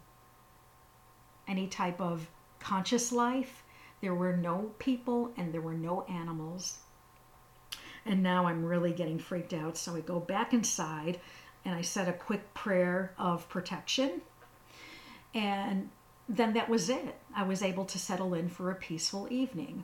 any 1.45 1.67
type 1.67 1.99
of 1.99 2.29
conscious 2.61 3.11
life. 3.11 3.63
There 3.99 4.15
were 4.15 4.37
no 4.37 4.71
people 4.79 5.33
and 5.35 5.53
there 5.53 5.59
were 5.59 5.73
no 5.73 6.03
animals. 6.03 6.77
And 8.07 8.23
now 8.23 8.47
I'm 8.47 8.63
really 8.63 8.93
getting 8.93 9.19
freaked 9.19 9.53
out. 9.53 9.77
So 9.77 9.95
I 9.95 9.99
go 9.99 10.19
back 10.19 10.53
inside 10.53 11.19
and 11.65 11.75
I 11.75 11.81
said 11.81 12.07
a 12.07 12.13
quick 12.13 12.53
prayer 12.53 13.13
of 13.17 13.49
protection. 13.49 14.21
And 15.33 15.89
then 16.29 16.53
that 16.53 16.69
was 16.69 16.89
it. 16.89 17.15
I 17.35 17.43
was 17.43 17.61
able 17.61 17.83
to 17.85 17.99
settle 17.99 18.33
in 18.33 18.47
for 18.47 18.71
a 18.71 18.75
peaceful 18.75 19.27
evening. 19.29 19.83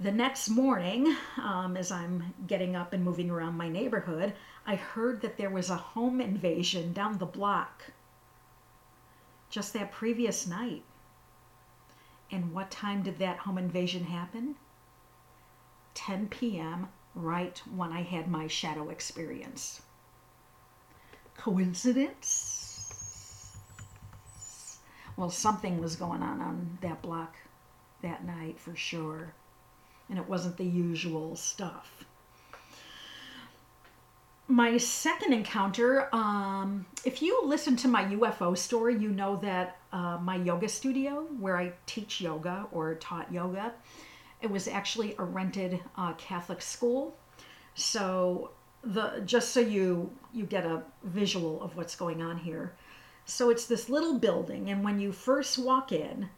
The 0.00 0.10
next 0.10 0.48
morning, 0.48 1.14
um, 1.36 1.76
as 1.76 1.92
I'm 1.92 2.34
getting 2.46 2.74
up 2.74 2.94
and 2.94 3.04
moving 3.04 3.30
around 3.30 3.56
my 3.56 3.68
neighborhood, 3.68 4.32
I 4.66 4.74
heard 4.74 5.20
that 5.20 5.36
there 5.36 5.50
was 5.50 5.68
a 5.68 5.76
home 5.76 6.20
invasion 6.20 6.94
down 6.94 7.18
the 7.18 7.26
block 7.26 7.92
just 9.50 9.74
that 9.74 9.92
previous 9.92 10.46
night. 10.46 10.82
And 12.30 12.52
what 12.52 12.70
time 12.70 13.02
did 13.02 13.18
that 13.18 13.38
home 13.38 13.58
invasion 13.58 14.04
happen? 14.04 14.56
10 15.94 16.28
p.m., 16.28 16.88
right 17.14 17.60
when 17.74 17.92
I 17.92 18.02
had 18.02 18.28
my 18.28 18.46
shadow 18.46 18.88
experience. 18.88 19.82
Coincidence? 21.36 22.62
Well, 25.16 25.30
something 25.30 25.80
was 25.80 25.96
going 25.96 26.22
on 26.22 26.40
on 26.40 26.78
that 26.80 27.02
block 27.02 27.36
that 28.02 28.24
night 28.24 28.58
for 28.58 28.74
sure. 28.74 29.34
And 30.08 30.18
it 30.18 30.28
wasn't 30.28 30.56
the 30.56 30.64
usual 30.64 31.36
stuff. 31.36 32.04
My 34.48 34.76
second 34.76 35.32
encounter, 35.32 36.08
um, 36.14 36.84
if 37.04 37.22
you 37.22 37.40
listen 37.44 37.76
to 37.76 37.88
my 37.88 38.04
UFO 38.06 38.58
story, 38.58 38.98
you 38.98 39.08
know 39.08 39.36
that 39.36 39.78
uh, 39.92 40.18
my 40.20 40.36
yoga 40.36 40.68
studio, 40.68 41.26
where 41.38 41.56
I 41.56 41.72
teach 41.86 42.20
yoga 42.20 42.66
or 42.72 42.94
taught 42.96 43.32
yoga, 43.32 43.72
it 44.42 44.50
was 44.50 44.68
actually 44.68 45.14
a 45.18 45.24
rented 45.24 45.80
uh, 45.96 46.12
Catholic 46.14 46.60
school. 46.60 47.16
So 47.74 48.50
the 48.84 49.22
just 49.24 49.50
so 49.50 49.60
you 49.60 50.10
you 50.32 50.44
get 50.44 50.66
a 50.66 50.82
visual 51.04 51.62
of 51.62 51.76
what's 51.76 51.94
going 51.96 52.20
on 52.20 52.36
here 52.36 52.74
so 53.24 53.50
it's 53.50 53.66
this 53.66 53.88
little 53.88 54.18
building, 54.18 54.70
and 54.70 54.82
when 54.82 54.98
you 54.98 55.12
first 55.12 55.56
walk 55.56 55.92
in, 55.92 56.28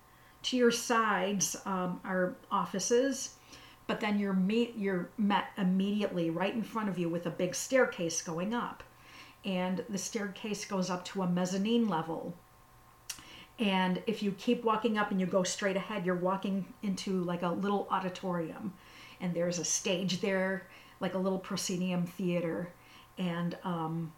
to 0.43 0.57
your 0.57 0.71
sides 0.71 1.57
um, 1.65 2.01
are 2.05 2.37
offices, 2.51 3.37
but 3.87 4.01
then 4.01 4.19
you're 4.19 4.35
meet 4.35 4.77
you're 4.77 5.09
met 5.17 5.47
immediately 5.57 6.29
right 6.29 6.55
in 6.55 6.63
front 6.63 6.91
of 6.91 6.99
you 6.99 7.09
with 7.09 7.25
a 7.25 7.31
big 7.31 7.55
staircase 7.55 8.21
going 8.21 8.53
up, 8.53 8.83
and 9.47 9.83
the 9.89 9.97
staircase 9.97 10.67
goes 10.67 10.91
up 10.91 11.05
to 11.07 11.23
a 11.23 11.27
mezzanine 11.27 11.89
level. 11.89 12.37
And 13.59 14.03
if 14.07 14.23
you 14.23 14.33
keep 14.33 14.65
walking 14.65 14.99
up 14.99 15.11
and 15.11 15.21
you 15.21 15.27
go 15.27 15.45
straight 15.45 15.77
ahead, 15.77 16.05
you're 16.05 16.17
walking 16.17 16.65
into 16.83 17.23
like 17.25 17.43
a 17.43 17.49
little 17.49 17.87
auditorium, 17.91 18.73
and 19.21 19.33
there's 19.33 19.59
a 19.59 19.65
stage 19.65 20.21
there, 20.21 20.67
like 21.01 21.15
a 21.15 21.19
little 21.19 21.39
proscenium 21.39 22.05
theater, 22.05 22.69
and 23.17 23.57
um, 23.65 24.13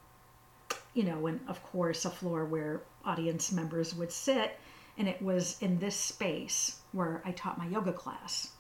you 0.95 1.03
know, 1.03 1.27
and 1.27 1.41
of 1.49 1.63
course 1.63 2.05
a 2.07 2.11
floor 2.11 2.45
where 2.47 2.81
audience 3.05 3.53
members 3.53 3.95
would 3.95 4.11
sit. 4.11 4.59
and 4.99 5.09
it 5.09 5.21
was 5.21 5.57
in 5.61 5.79
this 5.79 5.97
space 5.97 6.81
where 6.93 7.23
I 7.25 7.33
taught 7.33 7.59
my 7.59 7.67
yoga 7.67 7.93
class. 7.93 8.53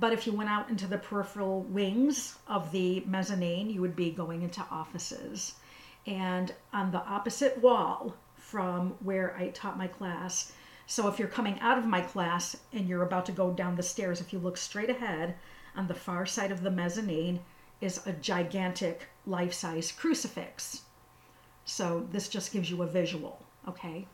But 0.00 0.12
if 0.12 0.26
you 0.26 0.32
went 0.32 0.50
out 0.50 0.70
into 0.70 0.86
the 0.86 0.98
peripheral 0.98 1.62
wings 1.62 2.36
of 2.46 2.70
the 2.70 3.00
mezzanine, 3.00 3.68
you 3.68 3.80
would 3.80 3.96
be 3.96 4.12
going 4.12 4.42
into 4.42 4.64
offices. 4.70 5.54
And 6.06 6.54
on 6.72 6.92
the 6.92 7.04
opposite 7.04 7.58
wall 7.60 8.14
from 8.48 8.94
where 9.00 9.36
I 9.36 9.48
taught 9.48 9.76
my 9.76 9.86
class, 9.86 10.52
so 10.86 11.06
if 11.06 11.18
you're 11.18 11.28
coming 11.28 11.60
out 11.60 11.76
of 11.76 11.84
my 11.84 12.00
class 12.00 12.56
and 12.72 12.88
you're 12.88 13.02
about 13.02 13.26
to 13.26 13.32
go 13.32 13.52
down 13.52 13.76
the 13.76 13.82
stairs, 13.82 14.22
if 14.22 14.32
you 14.32 14.38
look 14.38 14.56
straight 14.56 14.88
ahead 14.88 15.34
on 15.76 15.86
the 15.86 15.92
far 15.92 16.24
side 16.24 16.50
of 16.50 16.62
the 16.62 16.70
mezzanine 16.70 17.40
is 17.82 18.06
a 18.06 18.12
gigantic 18.12 19.06
life 19.26 19.52
size 19.52 19.92
crucifix. 19.92 20.84
So 21.66 22.06
this 22.10 22.26
just 22.26 22.50
gives 22.50 22.70
you 22.70 22.82
a 22.82 22.86
visual, 22.86 23.44
okay? 23.68 24.06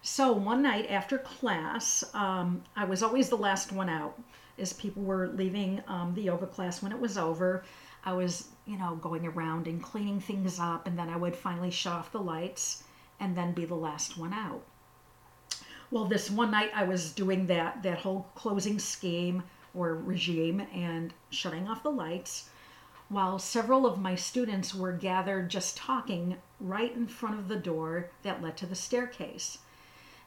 So 0.00 0.32
one 0.32 0.62
night 0.62 0.90
after 0.90 1.18
class, 1.18 2.02
um, 2.14 2.64
I 2.74 2.86
was 2.86 3.02
always 3.02 3.28
the 3.28 3.36
last 3.36 3.72
one 3.72 3.90
out 3.90 4.18
as 4.58 4.72
people 4.72 5.02
were 5.02 5.28
leaving 5.28 5.82
um, 5.86 6.14
the 6.14 6.22
yoga 6.22 6.46
class 6.46 6.82
when 6.82 6.92
it 6.92 6.98
was 6.98 7.18
over. 7.18 7.62
I 8.06 8.14
was, 8.14 8.48
you 8.64 8.78
know, 8.78 8.94
going 9.02 9.26
around 9.26 9.66
and 9.66 9.82
cleaning 9.82 10.18
things 10.18 10.58
up, 10.58 10.86
and 10.86 10.98
then 10.98 11.10
I 11.10 11.18
would 11.18 11.36
finally 11.36 11.70
shut 11.70 11.92
off 11.92 12.10
the 12.10 12.20
lights 12.20 12.84
and 13.20 13.36
then 13.36 13.52
be 13.52 13.64
the 13.64 13.74
last 13.74 14.18
one 14.18 14.32
out. 14.32 14.64
Well, 15.90 16.06
this 16.06 16.30
one 16.30 16.50
night 16.50 16.70
I 16.74 16.84
was 16.84 17.12
doing 17.12 17.46
that 17.46 17.82
that 17.82 17.98
whole 17.98 18.26
closing 18.34 18.78
scheme 18.78 19.44
or 19.74 19.94
regime 19.94 20.60
and 20.74 21.14
shutting 21.30 21.68
off 21.68 21.82
the 21.82 21.90
lights 21.90 22.50
while 23.10 23.40
several 23.40 23.86
of 23.86 24.00
my 24.00 24.14
students 24.14 24.72
were 24.72 24.92
gathered 24.92 25.50
just 25.50 25.76
talking 25.76 26.36
right 26.60 26.94
in 26.94 27.08
front 27.08 27.38
of 27.38 27.48
the 27.48 27.56
door 27.56 28.08
that 28.22 28.40
led 28.40 28.56
to 28.56 28.66
the 28.66 28.74
staircase. 28.74 29.58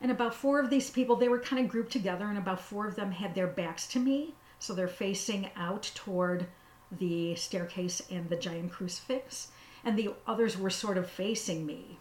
And 0.02 0.12
about 0.12 0.36
four 0.36 0.60
of 0.60 0.70
these 0.70 0.90
people, 0.90 1.16
they 1.16 1.30
were 1.30 1.40
kind 1.40 1.64
of 1.64 1.72
grouped 1.72 1.94
together, 1.94 2.28
and 2.28 2.38
about 2.38 2.60
four 2.60 2.86
of 2.86 2.98
them 2.98 3.12
had 3.12 3.36
their 3.36 3.48
backs 3.48 3.88
to 3.88 4.00
me. 4.00 4.36
So 4.60 4.74
they're 4.74 4.90
facing 4.90 5.50
out 5.56 5.92
toward 5.96 6.48
the 6.92 7.36
staircase 7.36 8.02
and 8.12 8.30
the 8.30 8.36
giant 8.36 8.74
crucifix. 8.74 9.52
And 9.86 9.98
the 9.98 10.14
others 10.28 10.58
were 10.58 10.70
sort 10.70 10.98
of 10.98 11.10
facing 11.10 11.66
me. 11.66 12.00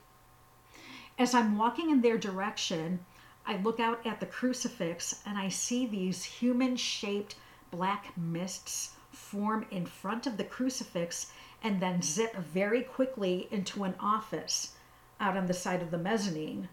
As 1.19 1.35
I'm 1.35 1.59
walking 1.59 1.91
in 1.91 2.01
their 2.01 2.17
direction, 2.17 3.05
I 3.45 3.57
look 3.57 3.81
out 3.81 4.07
at 4.07 4.21
the 4.21 4.27
crucifix 4.27 5.21
and 5.27 5.37
I 5.37 5.49
see 5.49 5.87
these 5.87 6.25
human 6.25 6.77
shaped 6.77 7.35
black 7.71 8.17
mists 8.17 8.95
form 9.11 9.67
in 9.71 9.85
front 9.85 10.27
of 10.27 10.37
the 10.37 10.45
crucifix 10.45 11.33
and 11.63 11.81
then 11.81 12.03
zip 12.03 12.35
very 12.37 12.83
quickly 12.83 13.49
into 13.51 13.85
an 13.85 13.95
office 14.01 14.73
out 15.21 15.37
on 15.37 15.47
the 15.47 15.55
side 15.55 15.83
of 15.83 15.91
the 15.91 15.99
mezzanine. 15.99 16.69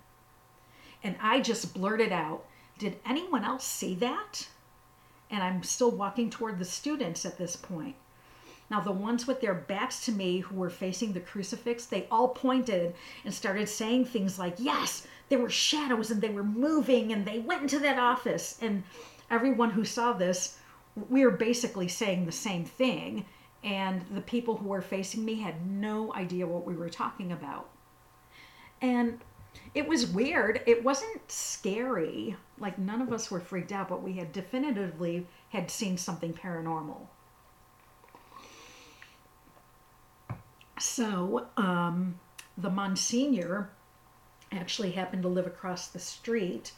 And 1.03 1.15
I 1.21 1.41
just 1.41 1.73
blurted 1.73 2.11
out, 2.11 2.45
Did 2.77 2.99
anyone 3.05 3.43
else 3.43 3.65
see 3.65 3.93
that? 3.95 4.47
And 5.29 5.43
I'm 5.43 5.63
still 5.63 5.91
walking 5.91 6.29
toward 6.29 6.59
the 6.59 6.65
students 6.65 7.25
at 7.25 7.37
this 7.37 7.55
point. 7.55 7.95
Now, 8.69 8.79
the 8.79 8.91
ones 8.91 9.25
with 9.25 9.41
their 9.41 9.55
backs 9.55 10.05
to 10.05 10.11
me 10.11 10.39
who 10.39 10.55
were 10.55 10.69
facing 10.69 11.13
the 11.13 11.19
crucifix, 11.19 11.85
they 11.85 12.07
all 12.11 12.27
pointed 12.27 12.93
and 13.25 13.33
started 13.33 13.67
saying 13.67 14.05
things 14.05 14.37
like, 14.37 14.55
Yes, 14.59 15.07
there 15.29 15.39
were 15.39 15.49
shadows 15.49 16.11
and 16.11 16.21
they 16.21 16.29
were 16.29 16.43
moving 16.43 17.11
and 17.11 17.25
they 17.25 17.39
went 17.39 17.63
into 17.63 17.79
that 17.79 17.97
office. 17.97 18.59
And 18.61 18.83
everyone 19.31 19.71
who 19.71 19.85
saw 19.85 20.13
this, 20.13 20.57
we 21.09 21.25
were 21.25 21.31
basically 21.31 21.87
saying 21.87 22.25
the 22.25 22.31
same 22.31 22.65
thing. 22.65 23.25
And 23.63 24.05
the 24.11 24.21
people 24.21 24.57
who 24.57 24.69
were 24.69 24.81
facing 24.81 25.25
me 25.25 25.35
had 25.35 25.65
no 25.67 26.13
idea 26.13 26.47
what 26.47 26.65
we 26.65 26.75
were 26.75 26.89
talking 26.89 27.31
about. 27.31 27.69
And 28.81 29.19
it 29.73 29.87
was 29.87 30.05
weird. 30.07 30.61
It 30.65 30.83
wasn't 30.83 31.29
scary. 31.29 32.35
Like 32.59 32.77
none 32.77 33.01
of 33.01 33.11
us 33.11 33.29
were 33.29 33.39
freaked 33.39 33.71
out, 33.71 33.89
but 33.89 34.03
we 34.03 34.13
had 34.13 34.31
definitively 34.31 35.27
had 35.49 35.69
seen 35.71 35.97
something 35.97 36.33
paranormal. 36.33 37.07
So, 40.79 41.47
um, 41.57 42.19
the 42.57 42.69
Monsignor 42.69 43.69
actually 44.51 44.91
happened 44.91 45.23
to 45.23 45.27
live 45.29 45.47
across 45.47 45.87
the 45.87 45.99
street. 45.99 46.71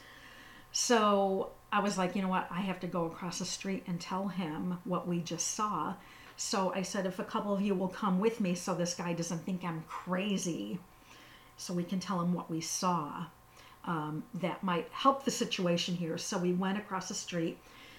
So 0.72 1.52
I 1.72 1.80
was 1.80 1.98
like, 1.98 2.16
you 2.16 2.22
know 2.22 2.28
what? 2.28 2.48
I 2.52 2.62
have 2.62 2.80
to 2.82 2.88
go 2.88 3.06
across 3.06 3.40
the 3.40 3.46
street 3.46 3.84
and 3.88 4.00
tell 4.00 4.28
him 4.28 4.80
what 4.84 5.08
we 5.08 5.20
just 5.20 5.52
saw. 5.52 5.96
So 6.38 6.74
I 6.74 6.82
said, 6.82 7.06
if 7.06 7.20
a 7.20 7.24
couple 7.24 7.54
of 7.54 7.62
you 7.62 7.76
will 7.76 7.88
come 7.88 8.20
with 8.20 8.40
me 8.40 8.56
so 8.56 8.74
this 8.74 8.94
guy 8.94 9.14
doesn't 9.14 9.46
think 9.46 9.64
I'm 9.64 9.84
crazy, 9.88 10.80
so 11.58 11.74
we 11.74 11.84
can 11.84 12.00
tell 12.00 12.20
him 12.20 12.34
what 12.34 12.50
we 12.50 12.62
saw. 12.62 13.26
Um, 13.86 14.24
that 14.36 14.64
might 14.64 14.88
help 14.92 15.24
the 15.26 15.32
situation 15.32 15.96
here. 15.96 16.18
So 16.18 16.38
we 16.38 16.54
went 16.54 16.78
across 16.78 17.08
the 17.08 17.16
street 17.16 17.58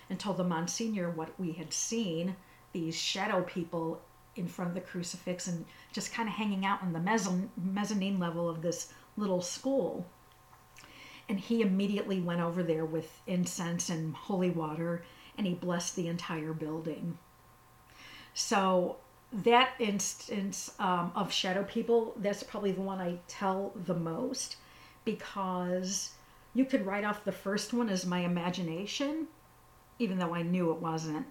and 0.08 0.18
told 0.18 0.36
the 0.36 0.44
Monsignor 0.44 1.10
what 1.10 1.38
we 1.40 1.52
had 1.52 1.72
seen 1.72 2.36
these 2.72 2.94
shadow 2.94 3.42
people 3.42 4.00
in 4.36 4.48
front 4.48 4.70
of 4.70 4.74
the 4.74 4.80
crucifix 4.80 5.46
and 5.46 5.64
just 5.92 6.12
kind 6.12 6.28
of 6.28 6.34
hanging 6.34 6.64
out 6.64 6.82
on 6.82 6.92
the 6.92 6.98
mezzan- 6.98 7.48
mezzanine 7.56 8.18
level 8.18 8.48
of 8.48 8.62
this 8.62 8.92
little 9.16 9.42
school. 9.42 10.06
And 11.28 11.38
he 11.38 11.62
immediately 11.62 12.20
went 12.20 12.40
over 12.40 12.62
there 12.62 12.84
with 12.84 13.20
incense 13.26 13.88
and 13.90 14.14
holy 14.14 14.50
water 14.50 15.04
and 15.36 15.46
he 15.46 15.54
blessed 15.54 15.96
the 15.96 16.08
entire 16.08 16.52
building. 16.52 17.18
So 18.34 18.96
that 19.32 19.70
instance 19.78 20.72
um, 20.78 21.12
of 21.14 21.32
shadow 21.32 21.64
people, 21.64 22.14
that's 22.16 22.42
probably 22.42 22.72
the 22.72 22.82
one 22.82 23.00
I 23.00 23.18
tell 23.28 23.72
the 23.86 23.94
most 23.94 24.56
because 25.04 26.10
you 26.54 26.64
could 26.64 26.86
write 26.86 27.04
off 27.04 27.24
the 27.24 27.32
first 27.32 27.72
one 27.72 27.88
as 27.88 28.04
my 28.04 28.20
imagination, 28.20 29.26
even 29.98 30.18
though 30.18 30.34
I 30.34 30.42
knew 30.42 30.70
it 30.70 30.80
wasn't. 30.80 31.26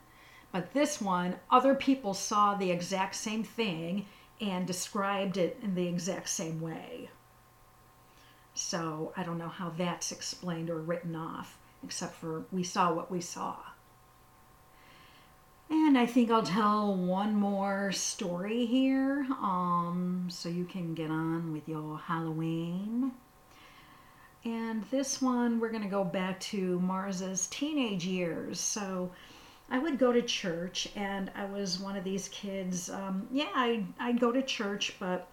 But 0.52 0.74
this 0.74 1.00
one, 1.00 1.36
other 1.50 1.76
people 1.76 2.14
saw 2.14 2.56
the 2.56 2.72
exact 2.72 3.16
same 3.16 3.44
thing 3.44 4.06
and 4.40 4.68
described 4.68 5.38
it 5.38 5.58
in 5.62 5.76
the 5.76 5.88
exact 5.88 6.30
same 6.30 6.60
way. 6.60 7.10
So 8.54 9.14
I 9.16 9.24
don't 9.24 9.38
know 9.38 9.48
how 9.48 9.70
that's 9.78 10.12
explained 10.12 10.70
or 10.70 10.78
written 10.78 11.16
off, 11.16 11.58
except 11.84 12.16
for 12.16 12.44
we 12.52 12.64
saw 12.64 12.94
what 12.94 13.10
we 13.10 13.22
saw. 13.22 13.56
And 15.70 15.98
I 15.98 16.06
think 16.06 16.30
I'll 16.30 16.44
tell 16.44 16.94
one 16.94 17.34
more 17.34 17.94
story 17.94 18.66
here 18.66 19.26
um, 19.42 20.28
so 20.30 20.50
you 20.50 20.66
can 20.66 20.94
get 20.94 21.10
on 21.10 21.54
with 21.54 21.70
your 21.70 21.98
Halloween. 21.98 23.14
And 24.44 24.84
this 24.92 25.22
one, 25.22 25.62
we're 25.62 25.70
going 25.70 25.84
to 25.84 25.90
go 25.90 26.04
back 26.04 26.42
to 26.42 26.78
Mars's 26.82 27.48
teenage 27.48 28.06
years. 28.06 28.60
So 28.60 29.12
I 29.72 29.80
would 29.80 29.98
go 29.98 30.12
to 30.12 30.22
church, 30.22 30.90
and 30.96 31.32
I 31.34 31.46
was 31.46 31.80
one 31.80 31.96
of 31.96 32.04
these 32.04 32.28
kids. 32.30 32.90
Um, 32.90 33.28
yeah, 33.32 33.50
I'd, 33.56 33.86
I'd 34.00 34.20
go 34.20 34.32
to 34.32 34.44
church, 34.44 34.96
but 35.00 35.28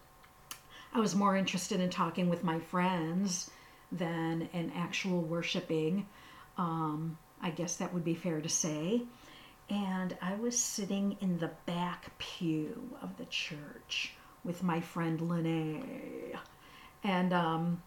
I 0.94 1.00
was 1.00 1.14
more 1.14 1.36
interested 1.36 1.80
in 1.80 1.90
talking 1.90 2.30
with 2.30 2.44
my 2.44 2.58
friends 2.58 3.50
than 3.92 4.48
in 4.54 4.72
actual 4.74 5.20
worshiping. 5.20 6.06
Um, 6.56 7.18
I 7.42 7.50
guess 7.50 7.76
that 7.76 7.92
would 7.92 8.04
be 8.04 8.14
fair 8.14 8.40
to 8.40 8.48
say 8.48 9.02
and 9.70 10.16
I 10.22 10.34
was 10.34 10.58
sitting 10.58 11.16
in 11.20 11.38
the 11.38 11.50
back 11.66 12.16
pew 12.18 12.96
of 13.02 13.16
the 13.18 13.26
church 13.26 14.12
with 14.44 14.62
my 14.62 14.80
friend 14.80 15.20
Lene. 15.20 16.38
And 17.04 17.32
um, 17.32 17.82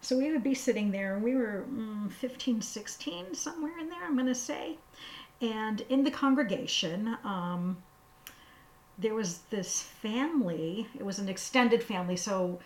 so 0.00 0.16
we 0.16 0.32
would 0.32 0.42
be 0.42 0.54
sitting 0.54 0.90
there, 0.90 1.14
and 1.14 1.22
we 1.22 1.34
were 1.34 1.66
mm, 1.70 2.10
15, 2.10 2.62
16, 2.62 3.34
somewhere 3.34 3.78
in 3.78 3.88
there, 3.88 4.04
I'm 4.04 4.14
going 4.14 4.26
to 4.26 4.34
say. 4.34 4.78
And 5.40 5.80
in 5.88 6.04
the 6.04 6.10
congregation, 6.10 7.16
um, 7.24 7.76
there 8.98 9.14
was 9.14 9.38
this 9.50 9.82
family, 9.82 10.88
it 10.98 11.04
was 11.04 11.18
an 11.18 11.28
extended 11.28 11.82
family, 11.82 12.16
so 12.16 12.58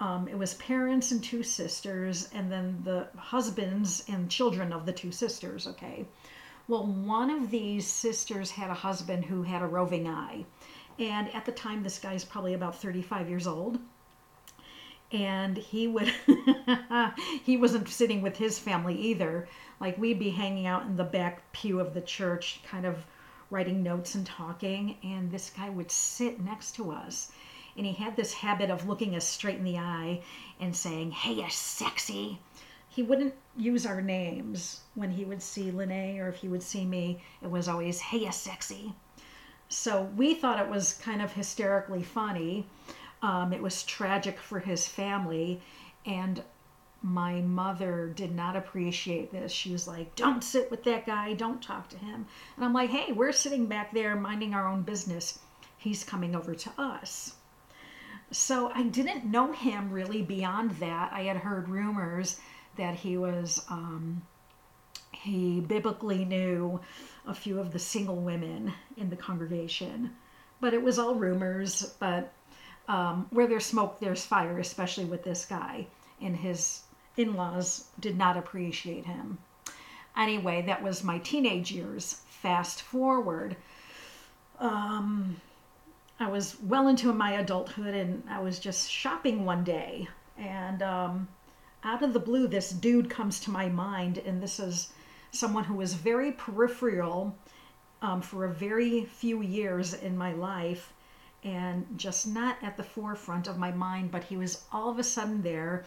um, 0.00 0.28
it 0.28 0.36
was 0.36 0.54
parents 0.54 1.10
and 1.10 1.24
two 1.24 1.42
sisters, 1.42 2.28
and 2.32 2.52
then 2.52 2.80
the 2.84 3.08
husbands 3.16 4.04
and 4.08 4.30
children 4.30 4.72
of 4.72 4.84
the 4.84 4.92
two 4.92 5.10
sisters, 5.10 5.66
okay? 5.66 6.04
Well, 6.68 6.86
one 6.86 7.30
of 7.30 7.50
these 7.50 7.86
sisters 7.86 8.50
had 8.50 8.68
a 8.70 8.74
husband 8.74 9.24
who 9.24 9.42
had 9.42 9.62
a 9.62 9.66
roving 9.66 10.06
eye. 10.06 10.44
And 10.98 11.34
at 11.34 11.46
the 11.46 11.52
time, 11.52 11.82
this 11.82 11.98
guy's 11.98 12.24
probably 12.24 12.54
about 12.54 12.76
35 12.76 13.28
years 13.28 13.46
old. 13.46 13.78
And 15.10 15.56
he 15.56 15.88
would, 15.88 16.12
he 17.44 17.56
wasn't 17.56 17.88
sitting 17.88 18.20
with 18.20 18.36
his 18.36 18.58
family 18.58 18.94
either. 18.94 19.48
Like 19.80 19.96
we'd 19.98 20.18
be 20.18 20.30
hanging 20.30 20.66
out 20.66 20.86
in 20.86 20.96
the 20.96 21.04
back 21.04 21.50
pew 21.52 21.80
of 21.80 21.94
the 21.94 22.00
church, 22.00 22.60
kind 22.68 22.84
of 22.84 23.04
writing 23.50 23.82
notes 23.82 24.14
and 24.14 24.26
talking. 24.26 24.96
And 25.02 25.30
this 25.30 25.50
guy 25.50 25.70
would 25.70 25.90
sit 25.90 26.40
next 26.44 26.74
to 26.76 26.90
us. 26.90 27.32
And 27.76 27.86
he 27.86 27.92
had 27.92 28.16
this 28.16 28.34
habit 28.34 28.70
of 28.70 28.88
looking 28.88 29.14
us 29.14 29.26
straight 29.26 29.58
in 29.58 29.64
the 29.64 29.78
eye 29.78 30.22
and 30.60 30.74
saying, 30.74 31.12
Hey, 31.12 31.34
you 31.34 31.46
sexy 31.48 32.40
he 32.98 33.04
wouldn't 33.04 33.34
use 33.56 33.86
our 33.86 34.02
names 34.02 34.80
when 34.96 35.12
he 35.12 35.24
would 35.24 35.40
see 35.40 35.70
Lene 35.70 36.18
or 36.18 36.28
if 36.28 36.34
he 36.34 36.48
would 36.48 36.64
see 36.64 36.84
me. 36.84 37.22
It 37.40 37.48
was 37.48 37.68
always, 37.68 38.00
hey, 38.00 38.18
you 38.18 38.32
sexy. 38.32 38.92
So 39.68 40.10
we 40.16 40.34
thought 40.34 40.58
it 40.58 40.68
was 40.68 40.94
kind 40.94 41.22
of 41.22 41.32
hysterically 41.32 42.02
funny. 42.02 42.66
Um, 43.22 43.52
it 43.52 43.62
was 43.62 43.82
tragic 43.82 44.38
for 44.38 44.60
his 44.60 44.86
family. 44.86 45.60
And 46.06 46.42
my 47.02 47.40
mother 47.40 48.12
did 48.14 48.34
not 48.34 48.56
appreciate 48.56 49.30
this. 49.30 49.52
She 49.52 49.70
was 49.70 49.86
like, 49.86 50.14
Don't 50.16 50.42
sit 50.42 50.70
with 50.70 50.84
that 50.84 51.06
guy, 51.06 51.34
don't 51.34 51.62
talk 51.62 51.88
to 51.90 51.98
him. 51.98 52.26
And 52.56 52.64
I'm 52.64 52.72
like, 52.72 52.90
Hey, 52.90 53.12
we're 53.12 53.32
sitting 53.32 53.66
back 53.66 53.92
there 53.92 54.16
minding 54.16 54.54
our 54.54 54.66
own 54.66 54.82
business. 54.82 55.38
He's 55.76 56.02
coming 56.02 56.34
over 56.34 56.54
to 56.54 56.70
us. 56.76 57.34
So 58.30 58.70
I 58.74 58.82
didn't 58.82 59.24
know 59.24 59.52
him 59.52 59.90
really 59.90 60.22
beyond 60.22 60.72
that. 60.72 61.12
I 61.12 61.22
had 61.22 61.38
heard 61.38 61.68
rumors 61.68 62.38
that 62.76 62.94
he 62.94 63.16
was, 63.16 63.64
um, 63.70 64.22
he 65.12 65.60
biblically 65.60 66.24
knew 66.24 66.80
a 67.26 67.34
few 67.34 67.58
of 67.58 67.72
the 67.72 67.78
single 67.78 68.16
women 68.16 68.72
in 68.96 69.08
the 69.08 69.16
congregation, 69.16 70.14
but 70.60 70.74
it 70.74 70.82
was 70.82 70.98
all 70.98 71.14
rumors. 71.14 71.94
But 71.98 72.32
um, 72.88 73.26
where 73.30 73.46
there's 73.46 73.66
smoke, 73.66 74.00
there's 74.00 74.24
fire, 74.24 74.58
especially 74.58 75.04
with 75.04 75.22
this 75.22 75.44
guy. 75.44 75.86
And 76.20 76.36
his 76.36 76.82
in 77.16 77.34
laws 77.34 77.84
did 78.00 78.16
not 78.16 78.36
appreciate 78.36 79.04
him. 79.04 79.38
Anyway, 80.16 80.62
that 80.62 80.82
was 80.82 81.04
my 81.04 81.18
teenage 81.18 81.70
years. 81.70 82.22
Fast 82.28 82.82
forward. 82.82 83.56
Um, 84.58 85.40
I 86.18 86.28
was 86.28 86.56
well 86.62 86.88
into 86.88 87.12
my 87.12 87.32
adulthood 87.32 87.94
and 87.94 88.22
I 88.28 88.40
was 88.40 88.58
just 88.58 88.90
shopping 88.90 89.44
one 89.44 89.62
day. 89.62 90.08
And 90.36 90.82
um, 90.82 91.28
out 91.84 92.02
of 92.02 92.12
the 92.12 92.18
blue, 92.20 92.48
this 92.48 92.70
dude 92.70 93.10
comes 93.10 93.38
to 93.40 93.50
my 93.50 93.68
mind. 93.68 94.18
And 94.18 94.42
this 94.42 94.58
is 94.58 94.92
someone 95.30 95.64
who 95.64 95.74
was 95.74 95.94
very 95.94 96.32
peripheral 96.32 97.36
um, 98.00 98.22
for 98.22 98.44
a 98.44 98.52
very 98.52 99.04
few 99.04 99.42
years 99.42 99.94
in 99.94 100.16
my 100.16 100.32
life 100.32 100.92
and 101.44 101.86
just 101.96 102.26
not 102.26 102.56
at 102.62 102.76
the 102.76 102.82
forefront 102.82 103.46
of 103.46 103.58
my 103.58 103.70
mind, 103.70 104.10
but 104.10 104.24
he 104.24 104.36
was 104.36 104.64
all 104.72 104.90
of 104.90 104.98
a 104.98 105.04
sudden 105.04 105.42
there. 105.42 105.84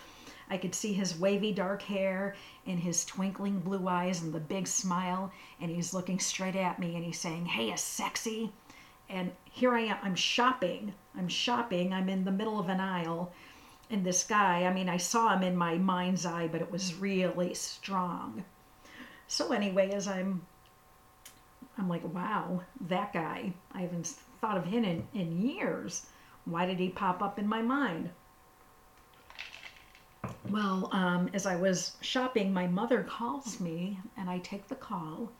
I 0.49 0.57
could 0.57 0.75
see 0.75 0.93
his 0.93 1.17
wavy 1.17 1.51
dark 1.51 1.81
hair 1.81 2.35
and 2.65 2.79
his 2.79 3.05
twinkling 3.05 3.59
blue 3.59 3.87
eyes 3.87 4.21
and 4.21 4.33
the 4.33 4.39
big 4.39 4.67
smile, 4.67 5.31
and 5.59 5.71
he's 5.71 5.93
looking 5.93 6.19
straight 6.19 6.55
at 6.55 6.79
me 6.79 6.95
and 6.95 7.03
he's 7.03 7.19
saying, 7.19 7.45
Hey, 7.45 7.71
a 7.71 7.77
sexy. 7.77 8.51
And 9.09 9.31
here 9.45 9.73
I 9.73 9.81
am, 9.81 9.97
I'm 10.03 10.15
shopping. 10.15 10.93
I'm 11.17 11.27
shopping. 11.27 11.93
I'm 11.93 12.09
in 12.09 12.23
the 12.23 12.31
middle 12.31 12.59
of 12.59 12.69
an 12.69 12.79
aisle. 12.79 13.33
And 13.89 14.05
this 14.05 14.23
guy, 14.23 14.63
I 14.63 14.73
mean, 14.73 14.87
I 14.87 14.97
saw 14.97 15.35
him 15.35 15.43
in 15.43 15.55
my 15.57 15.77
mind's 15.77 16.25
eye, 16.25 16.47
but 16.47 16.61
it 16.61 16.71
was 16.71 16.95
really 16.95 17.53
strong. 17.53 18.45
So, 19.27 19.51
anyway, 19.51 19.91
as 19.91 20.07
I'm 20.07 20.45
I'm 21.77 21.89
like, 21.89 22.13
wow, 22.13 22.61
that 22.81 23.13
guy. 23.13 23.53
I 23.71 23.81
haven't 23.81 24.13
thought 24.41 24.57
of 24.57 24.65
him 24.65 24.83
in, 24.83 25.07
in 25.13 25.39
years. 25.39 26.07
Why 26.45 26.65
did 26.65 26.79
he 26.79 26.89
pop 26.89 27.21
up 27.21 27.37
in 27.37 27.47
my 27.47 27.61
mind? 27.61 28.09
Well, 30.49 30.89
um, 30.91 31.29
as 31.33 31.45
I 31.45 31.55
was 31.55 31.95
shopping, 32.01 32.51
my 32.51 32.67
mother 32.67 33.03
calls 33.03 33.59
me 33.59 33.99
and 34.17 34.29
I 34.29 34.39
take 34.39 34.67
the 34.67 34.75
call. 34.75 35.31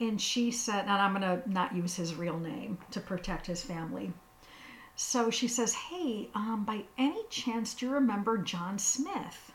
And 0.00 0.20
she 0.20 0.50
said, 0.50 0.82
and 0.82 0.90
I'm 0.90 1.14
going 1.14 1.22
to 1.22 1.48
not 1.48 1.76
use 1.76 1.94
his 1.94 2.14
real 2.14 2.38
name 2.38 2.78
to 2.90 3.00
protect 3.00 3.46
his 3.46 3.62
family. 3.62 4.12
So 4.96 5.30
she 5.30 5.46
says, 5.46 5.74
Hey, 5.74 6.30
um, 6.34 6.64
by 6.64 6.84
any 6.96 7.24
chance, 7.28 7.74
do 7.74 7.86
you 7.86 7.92
remember 7.92 8.38
John 8.38 8.78
Smith? 8.78 9.52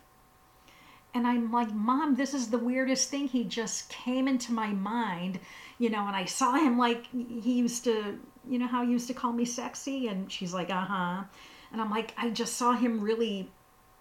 And 1.14 1.26
I'm 1.26 1.52
like, 1.52 1.74
Mom, 1.74 2.16
this 2.16 2.34
is 2.34 2.50
the 2.50 2.58
weirdest 2.58 3.10
thing. 3.10 3.28
He 3.28 3.44
just 3.44 3.90
came 3.90 4.28
into 4.28 4.54
my 4.54 4.68
mind, 4.68 5.40
you 5.80 5.90
know, 5.90 6.06
and 6.06 6.16
I 6.16 6.26
saw 6.26 6.54
him 6.56 6.78
like 6.78 7.06
he 7.08 7.54
used 7.54 7.86
to, 7.86 8.20
you 8.48 8.60
know, 8.60 8.68
how 8.68 8.86
he 8.86 8.92
used 8.92 9.08
to 9.08 9.14
call 9.14 9.32
me 9.32 9.46
sexy. 9.46 10.08
And 10.08 10.32
she's 10.32 10.54
like, 10.54 10.70
Uh 10.70 10.86
huh. 10.86 11.24
And 11.72 11.82
I'm 11.82 11.90
like, 11.90 12.14
I 12.18 12.30
just 12.30 12.56
saw 12.56 12.74
him 12.74 13.00
really, 13.00 13.50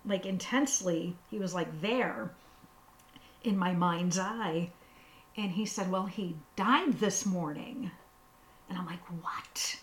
like, 0.04 0.26
intensely. 0.26 1.16
He 1.30 1.38
was 1.38 1.54
like 1.54 1.80
there 1.80 2.32
in 3.44 3.56
my 3.56 3.72
mind's 3.72 4.18
eye. 4.18 4.70
And 5.36 5.52
he 5.52 5.64
said, 5.64 5.90
Well, 5.90 6.06
he 6.06 6.36
died 6.56 6.94
this 6.94 7.24
morning. 7.24 7.90
And 8.68 8.76
I'm 8.76 8.86
like, 8.86 9.04
What? 9.22 9.76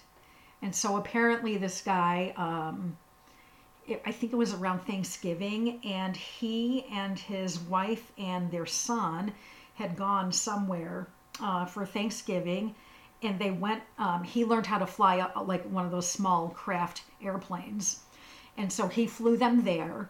And 0.62 0.76
so 0.76 0.98
apparently, 0.98 1.58
this 1.58 1.82
guy, 1.82 2.34
um, 2.36 2.98
I 4.06 4.12
think 4.12 4.34
it 4.34 4.36
was 4.36 4.54
around 4.54 4.80
Thanksgiving, 4.80 5.80
and 5.86 6.18
he 6.18 6.86
and 6.92 7.20
his 7.20 7.60
wife 7.60 8.12
and 8.18 8.50
their 8.52 8.66
son 8.66 9.32
had 9.76 9.96
gone 9.96 10.32
somewhere 10.32 11.08
uh, 11.42 11.66
for 11.66 11.86
Thanksgiving, 11.86 12.76
and 13.22 13.40
they 13.40 13.52
went. 13.52 13.84
Um, 13.98 14.24
he 14.24 14.46
learned 14.46 14.68
how 14.68 14.78
to 14.80 14.88
fly 14.88 15.16
a, 15.36 15.42
like 15.42 15.64
one 15.66 15.86
of 15.86 15.92
those 15.92 16.10
small 16.10 16.50
craft 16.50 17.04
airplanes, 17.22 18.02
and 18.58 18.72
so 18.72 18.88
he 18.88 19.08
flew 19.08 19.38
them 19.38 19.64
there, 19.64 20.10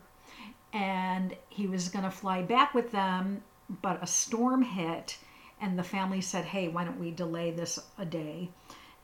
and 0.74 1.36
he 1.50 1.68
was 1.68 1.90
going 1.90 2.06
to 2.06 2.12
fly 2.12 2.42
back 2.42 2.74
with 2.74 2.92
them, 2.92 3.44
but 3.82 4.04
a 4.04 4.08
storm 4.08 4.62
hit, 4.62 5.18
and 5.62 5.78
the 5.78 5.84
family 5.84 6.22
said, 6.22 6.46
"Hey, 6.46 6.68
why 6.68 6.84
don't 6.84 7.00
we 7.00 7.12
delay 7.12 7.52
this 7.52 7.80
a 7.98 8.06
day?" 8.06 8.50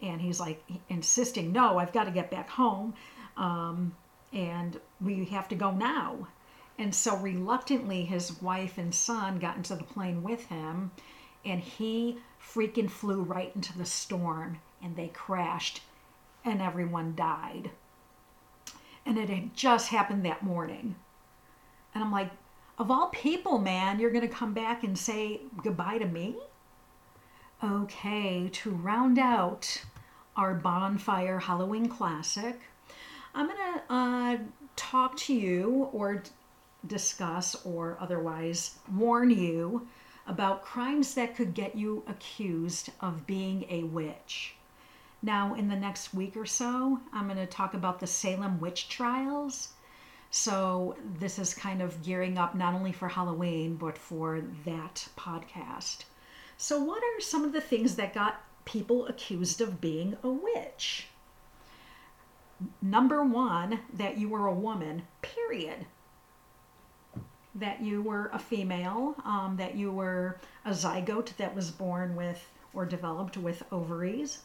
And 0.01 0.19
he's 0.21 0.39
like 0.39 0.63
insisting, 0.89 1.51
"No, 1.51 1.77
I've 1.77 1.93
got 1.93 2.05
to 2.05 2.11
get 2.11 2.31
back 2.31 2.49
home." 2.49 2.93
Um, 3.37 3.95
and 4.33 4.79
we 4.99 5.25
have 5.25 5.47
to 5.49 5.55
go 5.55 5.71
now. 5.71 6.27
And 6.77 6.93
so 6.95 7.17
reluctantly, 7.17 8.05
his 8.05 8.41
wife 8.41 8.77
and 8.77 8.93
son 8.95 9.39
got 9.39 9.57
into 9.57 9.75
the 9.75 9.83
plane 9.83 10.23
with 10.23 10.45
him, 10.47 10.91
and 11.45 11.61
he 11.61 12.17
freaking 12.41 12.89
flew 12.89 13.21
right 13.21 13.51
into 13.55 13.77
the 13.77 13.85
storm, 13.85 14.59
and 14.83 14.95
they 14.95 15.07
crashed, 15.07 15.81
and 16.43 16.61
everyone 16.61 17.15
died. 17.15 17.71
And 19.05 19.17
it 19.17 19.29
had 19.29 19.55
just 19.55 19.89
happened 19.89 20.25
that 20.25 20.43
morning. 20.43 20.95
And 21.93 22.03
I'm 22.03 22.11
like, 22.11 22.31
of 22.77 22.89
all 22.89 23.07
people, 23.07 23.59
man, 23.59 23.99
you're 23.99 24.11
going 24.11 24.27
to 24.27 24.33
come 24.33 24.53
back 24.53 24.83
and 24.83 24.97
say 24.97 25.41
goodbye 25.63 25.97
to 25.97 26.05
me? 26.05 26.35
Okay, 27.63 28.49
to 28.53 28.71
round 28.71 29.19
out 29.19 29.83
our 30.35 30.55
bonfire 30.55 31.39
Halloween 31.39 31.87
classic, 31.87 32.59
I'm 33.35 33.47
going 33.47 33.57
to 33.57 33.93
uh, 33.93 34.37
talk 34.75 35.15
to 35.17 35.33
you 35.33 35.89
or 35.93 36.23
discuss 36.87 37.55
or 37.65 37.97
otherwise 37.99 38.79
warn 38.91 39.29
you 39.29 39.87
about 40.27 40.63
crimes 40.63 41.13
that 41.15 41.35
could 41.35 41.53
get 41.53 41.75
you 41.75 42.03
accused 42.07 42.89
of 42.99 43.27
being 43.27 43.65
a 43.69 43.83
witch. 43.83 44.55
Now, 45.21 45.53
in 45.53 45.67
the 45.67 45.75
next 45.75 46.13
week 46.13 46.35
or 46.35 46.45
so, 46.45 46.99
I'm 47.13 47.25
going 47.25 47.37
to 47.37 47.45
talk 47.45 47.73
about 47.73 47.99
the 47.99 48.07
Salem 48.07 48.59
witch 48.59 48.89
trials. 48.89 49.69
So, 50.29 50.95
this 51.19 51.37
is 51.37 51.53
kind 51.53 51.81
of 51.81 52.01
gearing 52.03 52.37
up 52.37 52.55
not 52.55 52.73
only 52.73 52.91
for 52.91 53.09
Halloween, 53.09 53.75
but 53.75 53.97
for 53.97 54.41
that 54.65 55.07
podcast. 55.17 56.05
So, 56.57 56.81
what 56.81 57.03
are 57.03 57.21
some 57.21 57.43
of 57.43 57.53
the 57.53 57.61
things 57.61 57.95
that 57.97 58.13
got 58.13 58.41
people 58.65 59.07
accused 59.07 59.61
of 59.61 59.81
being 59.81 60.17
a 60.23 60.29
witch? 60.29 61.07
number 62.81 63.23
one, 63.23 63.79
that 63.93 64.17
you 64.17 64.29
were 64.29 64.47
a 64.47 64.53
woman, 64.53 65.03
period. 65.21 65.85
That 67.55 67.81
you 67.81 68.01
were 68.01 68.29
a 68.33 68.39
female, 68.39 69.15
um, 69.25 69.55
that 69.57 69.75
you 69.75 69.91
were 69.91 70.39
a 70.65 70.71
zygote 70.71 71.35
that 71.37 71.55
was 71.55 71.69
born 71.69 72.15
with 72.15 72.49
or 72.73 72.85
developed 72.85 73.37
with 73.37 73.63
ovaries. 73.71 74.39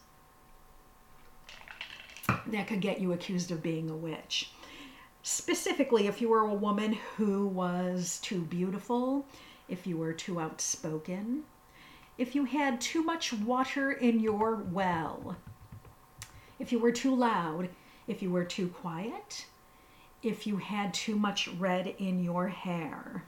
That 2.49 2.66
could 2.66 2.81
get 2.81 3.01
you 3.01 3.12
accused 3.12 3.51
of 3.51 3.62
being 3.62 3.88
a 3.90 3.97
witch. 3.97 4.51
Specifically, 5.23 6.07
if 6.07 6.21
you 6.21 6.29
were 6.29 6.40
a 6.40 6.55
woman 6.55 6.99
who 7.16 7.47
was 7.47 8.19
too 8.23 8.40
beautiful, 8.40 9.27
if 9.69 9.87
you 9.87 9.97
were 9.97 10.12
too 10.12 10.40
outspoken, 10.40 11.45
if 12.19 12.35
you 12.35 12.45
had 12.45 12.81
too 12.81 13.03
much 13.03 13.33
water 13.33 13.92
in 13.92 14.21
your 14.21 14.55
well, 14.55 15.37
if 16.59 16.73
you 16.73 16.79
were 16.79 16.92
too 16.92 17.14
loud, 17.14 17.69
if 18.07 18.23
you 18.23 18.31
were 18.31 18.45
too 18.45 18.69
quiet, 18.69 19.47
if 20.22 20.46
you 20.46 20.57
had 20.57 20.94
too 20.94 21.16
much 21.16 21.48
red 21.48 21.87
in 21.98 22.22
your 22.22 22.48
hair. 22.48 23.24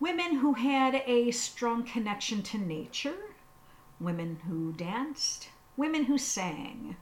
Women 0.00 0.36
who 0.36 0.54
had 0.54 1.02
a 1.06 1.30
strong 1.30 1.84
connection 1.84 2.42
to 2.44 2.58
nature, 2.58 3.34
women 4.00 4.40
who 4.48 4.72
danced, 4.72 5.48
women 5.76 6.04
who 6.04 6.18
sang. 6.18 6.96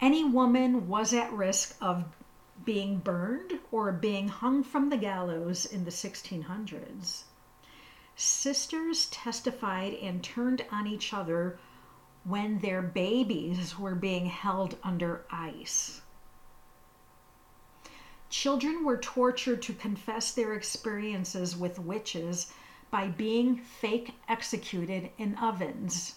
Any 0.00 0.24
woman 0.24 0.88
was 0.88 1.14
at 1.14 1.32
risk 1.32 1.76
of 1.80 2.04
being 2.64 2.98
burned 2.98 3.60
or 3.70 3.92
being 3.92 4.28
hung 4.28 4.62
from 4.62 4.90
the 4.90 4.96
gallows 4.96 5.66
in 5.66 5.84
the 5.84 5.90
1600s. 5.90 7.24
Sisters 8.16 9.06
testified 9.06 9.94
and 9.94 10.22
turned 10.22 10.64
on 10.70 10.86
each 10.86 11.12
other 11.12 11.58
when 12.24 12.58
their 12.60 12.80
babies 12.80 13.78
were 13.78 13.94
being 13.94 14.26
held 14.26 14.76
under 14.82 15.24
ice. 15.30 16.00
Children 18.36 18.82
were 18.82 18.96
tortured 18.96 19.62
to 19.62 19.72
confess 19.72 20.32
their 20.32 20.54
experiences 20.54 21.56
with 21.56 21.78
witches 21.78 22.52
by 22.90 23.06
being 23.06 23.56
fake 23.56 24.10
executed 24.28 25.12
in 25.16 25.36
ovens. 25.36 26.16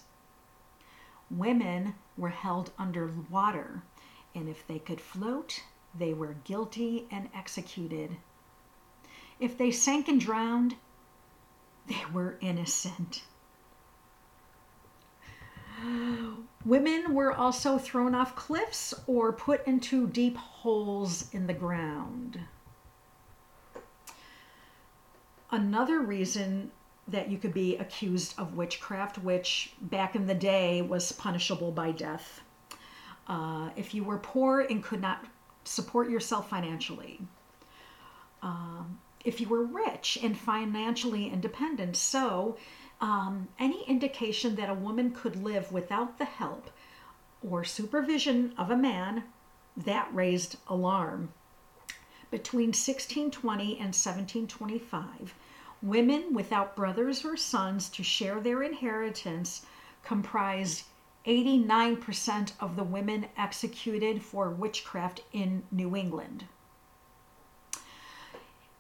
Women 1.30 1.94
were 2.18 2.30
held 2.30 2.72
under 2.80 3.14
water, 3.30 3.84
and 4.34 4.50
if 4.50 4.66
they 4.66 4.80
could 4.80 5.00
float, 5.00 5.62
they 5.94 6.12
were 6.12 6.38
guilty 6.44 7.08
and 7.12 7.30
executed. 7.36 8.18
If 9.40 9.56
they 9.56 9.70
sank 9.70 10.08
and 10.08 10.20
drowned, 10.20 10.76
they 11.86 12.04
were 12.12 12.40
innocent. 12.42 13.22
Women 16.68 17.14
were 17.14 17.32
also 17.32 17.78
thrown 17.78 18.14
off 18.14 18.36
cliffs 18.36 18.94
or 19.08 19.32
put 19.32 19.66
into 19.66 20.06
deep 20.06 20.36
holes 20.36 21.34
in 21.34 21.48
the 21.48 21.54
ground. 21.54 22.42
Another 25.50 26.02
reason 26.02 26.70
that 27.08 27.32
you 27.32 27.38
could 27.38 27.54
be 27.54 27.78
accused 27.78 28.38
of 28.38 28.56
witchcraft, 28.56 29.18
which 29.20 29.72
back 29.80 30.14
in 30.14 30.28
the 30.28 30.36
day 30.36 30.82
was 30.82 31.14
punishable 31.14 31.72
by 31.72 31.92
death. 31.92 32.42
Uh, 33.30 33.70
if 33.78 33.94
you 33.94 34.04
were 34.04 34.18
poor 34.18 34.60
and 34.60 34.84
could 34.84 35.00
not 35.00 35.26
support 35.64 36.10
yourself 36.10 36.50
financially. 36.50 37.22
Um, 38.42 39.00
if 39.24 39.40
you 39.40 39.48
were 39.48 39.64
rich 39.64 40.20
and 40.22 40.38
financially 40.38 41.30
independent. 41.30 41.96
So, 41.96 42.58
um, 43.00 43.48
any 43.60 43.84
indication 43.84 44.56
that 44.56 44.70
a 44.70 44.74
woman 44.74 45.12
could 45.12 45.44
live 45.44 45.72
without 45.72 46.18
the 46.18 46.26
help 46.26 46.70
or 47.42 47.64
supervision 47.64 48.54
of 48.58 48.72
a 48.72 48.78
man, 48.78 49.24
that 49.76 50.14
raised 50.14 50.58
alarm. 50.68 51.32
Between 52.32 52.70
1620 52.70 53.74
and 53.74 53.94
1725, 53.94 55.36
women 55.82 56.34
without 56.34 56.76
brothers 56.76 57.24
or 57.24 57.38
sons 57.38 57.90
to 57.90 58.04
share 58.04 58.40
their 58.40 58.64
inheritance 58.64 59.66
comprised 60.04 60.84
89% 61.26 62.54
of 62.60 62.76
the 62.76 62.84
women 62.84 63.28
executed 63.38 64.24
for 64.24 64.50
witchcraft 64.50 65.22
in 65.32 65.64
New 65.72 65.96
England. 65.96 66.46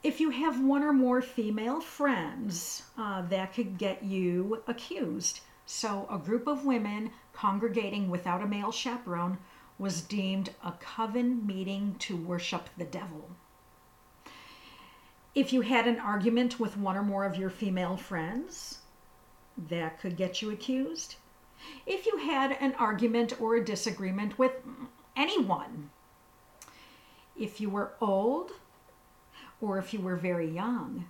If 0.03 0.19
you 0.21 0.29
have 0.29 0.63
one 0.63 0.83
or 0.83 0.93
more 0.93 1.21
female 1.21 1.81
friends, 1.81 2.83
uh, 2.97 3.23
that 3.23 3.53
could 3.53 3.77
get 3.77 4.03
you 4.03 4.61
accused. 4.67 5.41
So, 5.65 6.07
a 6.09 6.17
group 6.17 6.47
of 6.47 6.65
women 6.65 7.11
congregating 7.33 8.09
without 8.09 8.43
a 8.43 8.47
male 8.47 8.71
chaperone 8.71 9.39
was 9.79 10.01
deemed 10.01 10.51
a 10.63 10.71
coven 10.73 11.45
meeting 11.45 11.95
to 11.99 12.15
worship 12.15 12.69
the 12.77 12.85
devil. 12.85 13.31
If 15.35 15.51
you 15.51 15.61
had 15.61 15.87
an 15.87 15.99
argument 15.99 16.59
with 16.59 16.77
one 16.77 16.95
or 16.95 17.03
more 17.03 17.25
of 17.25 17.35
your 17.35 17.49
female 17.49 17.97
friends, 17.97 18.79
that 19.57 19.99
could 19.99 20.15
get 20.15 20.41
you 20.41 20.51
accused. 20.51 21.15
If 21.85 22.05
you 22.05 22.17
had 22.17 22.51
an 22.59 22.75
argument 22.75 23.41
or 23.41 23.55
a 23.55 23.65
disagreement 23.65 24.37
with 24.37 24.53
anyone, 25.15 25.89
if 27.35 27.59
you 27.59 27.69
were 27.69 27.93
old 27.99 28.51
or 29.61 29.77
if 29.77 29.93
you 29.93 29.99
were 29.99 30.15
very 30.15 30.49
young, 30.49 31.09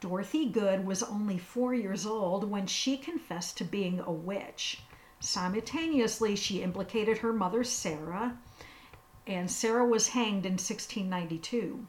Dorothy 0.00 0.48
Good 0.48 0.84
was 0.84 1.02
only 1.02 1.38
four 1.38 1.74
years 1.74 2.04
old 2.04 2.50
when 2.50 2.66
she 2.66 2.96
confessed 2.96 3.56
to 3.58 3.64
being 3.64 4.00
a 4.00 4.10
witch. 4.10 4.82
Simultaneously, 5.20 6.34
she 6.34 6.62
implicated 6.62 7.18
her 7.18 7.32
mother, 7.32 7.62
Sarah, 7.62 8.36
and 9.26 9.50
Sarah 9.50 9.86
was 9.86 10.08
hanged 10.08 10.44
in 10.44 10.54
1692. 10.54 11.86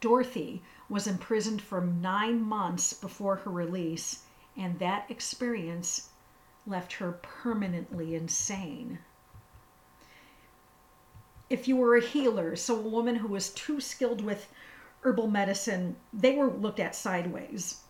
Dorothy 0.00 0.62
was 0.88 1.06
imprisoned 1.06 1.60
for 1.60 1.82
nine 1.82 2.40
months 2.40 2.94
before 2.94 3.36
her 3.36 3.50
release, 3.50 4.24
and 4.56 4.78
that 4.78 5.10
experience 5.10 6.08
left 6.66 6.94
her 6.94 7.12
permanently 7.12 8.14
insane. 8.14 9.00
If 11.50 11.66
you 11.66 11.76
were 11.76 11.96
a 11.96 12.00
healer, 12.00 12.56
so 12.56 12.76
a 12.76 12.80
woman 12.80 13.16
who 13.16 13.28
was 13.28 13.50
too 13.50 13.80
skilled 13.80 14.22
with 14.22 14.48
herbal 15.08 15.28
medicine, 15.28 15.96
they 16.12 16.34
were 16.34 16.50
looked 16.50 16.78
at 16.78 16.94
sideways. 16.94 17.80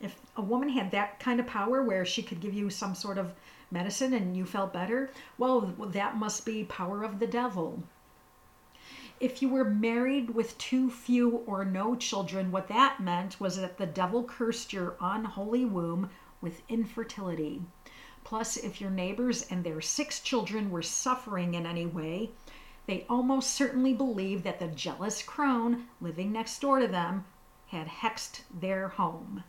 If 0.00 0.20
a 0.36 0.42
woman 0.42 0.68
had 0.68 0.92
that 0.92 1.18
kind 1.18 1.40
of 1.40 1.48
power 1.48 1.82
where 1.82 2.04
she 2.04 2.22
could 2.22 2.40
give 2.40 2.54
you 2.54 2.70
some 2.70 2.94
sort 2.94 3.18
of 3.18 3.34
medicine 3.72 4.12
and 4.12 4.36
you 4.36 4.46
felt 4.46 4.72
better, 4.72 5.10
well, 5.36 5.74
that 5.78 6.16
must 6.16 6.46
be 6.46 6.62
power 6.62 7.02
of 7.02 7.18
the 7.18 7.26
devil. 7.26 7.82
If 9.18 9.42
you 9.42 9.48
were 9.48 9.64
married 9.64 10.30
with 10.30 10.56
too 10.58 10.90
few 10.90 11.38
or 11.46 11.64
no 11.64 11.96
children, 11.96 12.52
what 12.52 12.68
that 12.68 13.00
meant 13.00 13.40
was 13.40 13.56
that 13.56 13.76
the 13.76 13.86
devil 13.86 14.22
cursed 14.22 14.72
your 14.72 14.94
unholy 15.00 15.64
womb 15.64 16.10
with 16.40 16.62
infertility. 16.68 17.62
Plus, 18.22 18.56
if 18.56 18.80
your 18.80 18.90
neighbors 18.90 19.44
and 19.50 19.64
their 19.64 19.80
six 19.80 20.20
children 20.20 20.70
were 20.70 20.82
suffering 20.82 21.54
in 21.54 21.66
any 21.66 21.86
way, 21.86 22.30
they 22.86 23.06
almost 23.08 23.50
certainly 23.50 23.94
believed 23.94 24.44
that 24.44 24.58
the 24.58 24.68
jealous 24.68 25.22
crone 25.22 25.86
living 26.00 26.32
next 26.32 26.60
door 26.60 26.80
to 26.80 26.88
them 26.88 27.24
had 27.68 27.86
hexed 27.86 28.40
their 28.52 28.88
home. 28.88 29.42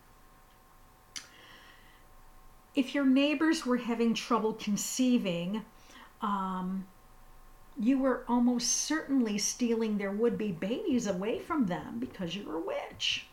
If 2.76 2.96
your 2.96 3.06
neighbors 3.06 3.66
were 3.66 3.78
having 3.78 4.14
trouble 4.14 4.54
conceiving, 4.54 5.64
um, 6.22 6.88
you 7.78 8.00
were 8.00 8.24
almost 8.28 8.72
certainly 8.72 9.38
stealing 9.38 9.98
their 9.98 10.12
would 10.12 10.38
be 10.38 10.52
babies 10.52 11.08
away 11.08 11.40
from 11.40 11.66
them 11.66 12.00
because 12.00 12.36
you're 12.36 12.56
a 12.56 12.60
witch. 12.60 13.28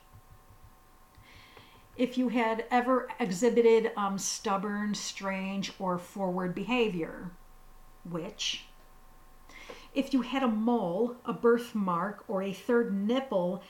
If 1.96 2.18
you 2.18 2.28
had 2.28 2.64
ever 2.70 3.08
exhibited 3.20 3.92
um, 3.96 4.18
stubborn, 4.18 4.94
strange, 4.94 5.72
or 5.78 5.98
forward 5.98 6.54
behavior, 6.54 7.30
witch 8.04 8.64
if 9.94 10.12
you 10.14 10.22
had 10.22 10.42
a 10.42 10.48
mole, 10.48 11.16
a 11.24 11.33
birthmark, 11.33 12.24
or 12.28 12.42
a 12.42 12.52
third 12.52 12.94
nipple, 12.94 13.62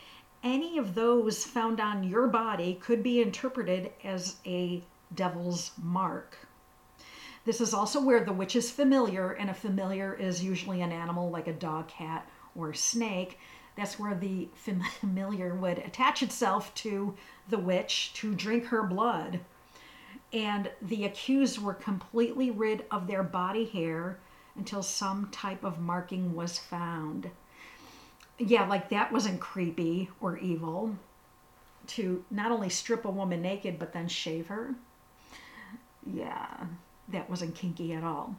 any 0.43 0.79
of 0.79 0.95
those 0.95 1.45
found 1.45 1.81
on 1.81 2.05
your 2.05 2.27
body 2.29 2.75
could 2.81 3.03
be 3.03 3.21
interpreted 3.21 3.93
as 4.05 4.37
a 4.47 4.83
devil's 5.15 5.73
mark. 5.81 6.37
This 7.45 7.61
is 7.61 7.75
also 7.75 8.01
where 8.01 8.25
the 8.25 8.33
witch 8.33 8.55
is 8.55 8.71
familiar, 8.71 9.33
and 9.33 9.51
a 9.51 9.55
familiar 9.55 10.15
is 10.15 10.45
usually 10.45 10.81
an 10.81 10.93
animal 10.93 11.31
like 11.31 11.49
a 11.49 11.53
dog, 11.53 11.89
cat, 11.89 12.29
or 12.55 12.73
snake. 12.73 13.39
That's 13.77 13.99
where 13.99 14.15
the 14.15 14.49
familiar 15.01 15.55
would 15.55 15.79
attach 15.79 16.23
itself 16.23 16.73
to 16.77 17.15
the 17.49 17.59
witch 17.59 18.13
to 18.15 18.35
drink 18.35 18.67
her 18.67 18.85
blood. 18.85 19.41
And 20.33 20.71
the 20.81 21.05
accused 21.05 21.59
were 21.59 21.75
completely 21.75 22.51
rid 22.51 22.85
of 22.91 23.07
their 23.07 23.23
body 23.23 23.65
hair 23.65 24.19
until 24.57 24.83
some 24.83 25.29
type 25.31 25.65
of 25.65 25.81
marking 25.81 26.35
was 26.35 26.59
found. 26.59 27.31
Yeah, 28.39 28.67
like 28.67 28.89
that 28.91 29.13
wasn't 29.13 29.41
creepy 29.41 30.11
or 30.21 30.37
evil 30.39 30.97
to 31.89 32.25
not 32.31 32.53
only 32.53 32.69
strip 32.69 33.05
a 33.05 33.11
woman 33.11 33.43
naked 33.43 33.79
but 33.79 33.93
then 33.93 34.09
shave 34.09 34.47
her. 34.49 34.75
Yeah, 36.07 36.67
that 37.09 37.31
wasn't 37.31 37.55
kinky 37.55 37.93
at 37.93 38.05
all. 38.05 38.37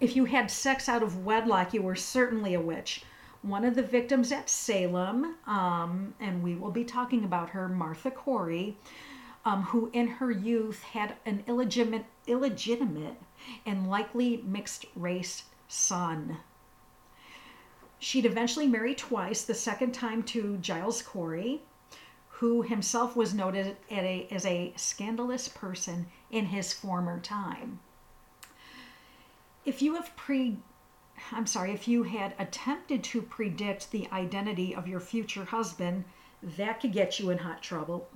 If 0.00 0.14
you 0.14 0.26
had 0.26 0.50
sex 0.50 0.88
out 0.88 1.02
of 1.02 1.24
wedlock, 1.24 1.74
you 1.74 1.82
were 1.82 1.96
certainly 1.96 2.54
a 2.54 2.60
witch. 2.60 3.02
One 3.42 3.64
of 3.64 3.74
the 3.74 3.82
victims 3.82 4.32
at 4.32 4.48
Salem, 4.48 5.36
um, 5.46 6.14
and 6.20 6.42
we 6.42 6.54
will 6.54 6.70
be 6.70 6.84
talking 6.84 7.24
about 7.24 7.50
her, 7.50 7.68
Martha 7.68 8.10
Corey, 8.10 8.76
um, 9.44 9.62
who 9.64 9.90
in 9.92 10.08
her 10.08 10.30
youth 10.30 10.82
had 10.82 11.14
an 11.24 11.44
illegitimate, 11.46 12.04
illegitimate 12.26 13.16
and 13.64 13.88
likely 13.88 14.42
mixed 14.44 14.86
race 14.94 15.44
son. 15.68 16.38
She'd 17.98 18.26
eventually 18.26 18.66
marry 18.66 18.94
twice, 18.94 19.42
the 19.42 19.54
second 19.54 19.92
time 19.92 20.22
to 20.24 20.58
Giles 20.58 21.02
Corey, 21.02 21.62
who 22.28 22.62
himself 22.62 23.16
was 23.16 23.34
noted 23.34 23.76
a, 23.90 24.28
as 24.30 24.46
a 24.46 24.72
scandalous 24.76 25.48
person 25.48 26.06
in 26.30 26.46
his 26.46 26.72
former 26.72 27.18
time. 27.18 27.80
If 29.64 29.82
you 29.82 29.94
have 29.94 30.14
pre 30.16 30.58
I'm 31.32 31.46
sorry, 31.46 31.72
if 31.72 31.88
you 31.88 32.04
had 32.04 32.34
attempted 32.38 33.02
to 33.04 33.20
predict 33.20 33.90
the 33.90 34.08
identity 34.12 34.72
of 34.74 34.86
your 34.86 35.00
future 35.00 35.44
husband, 35.44 36.04
that 36.40 36.80
could 36.80 36.92
get 36.92 37.18
you 37.18 37.30
in 37.30 37.38
hot 37.38 37.60
trouble 37.60 38.08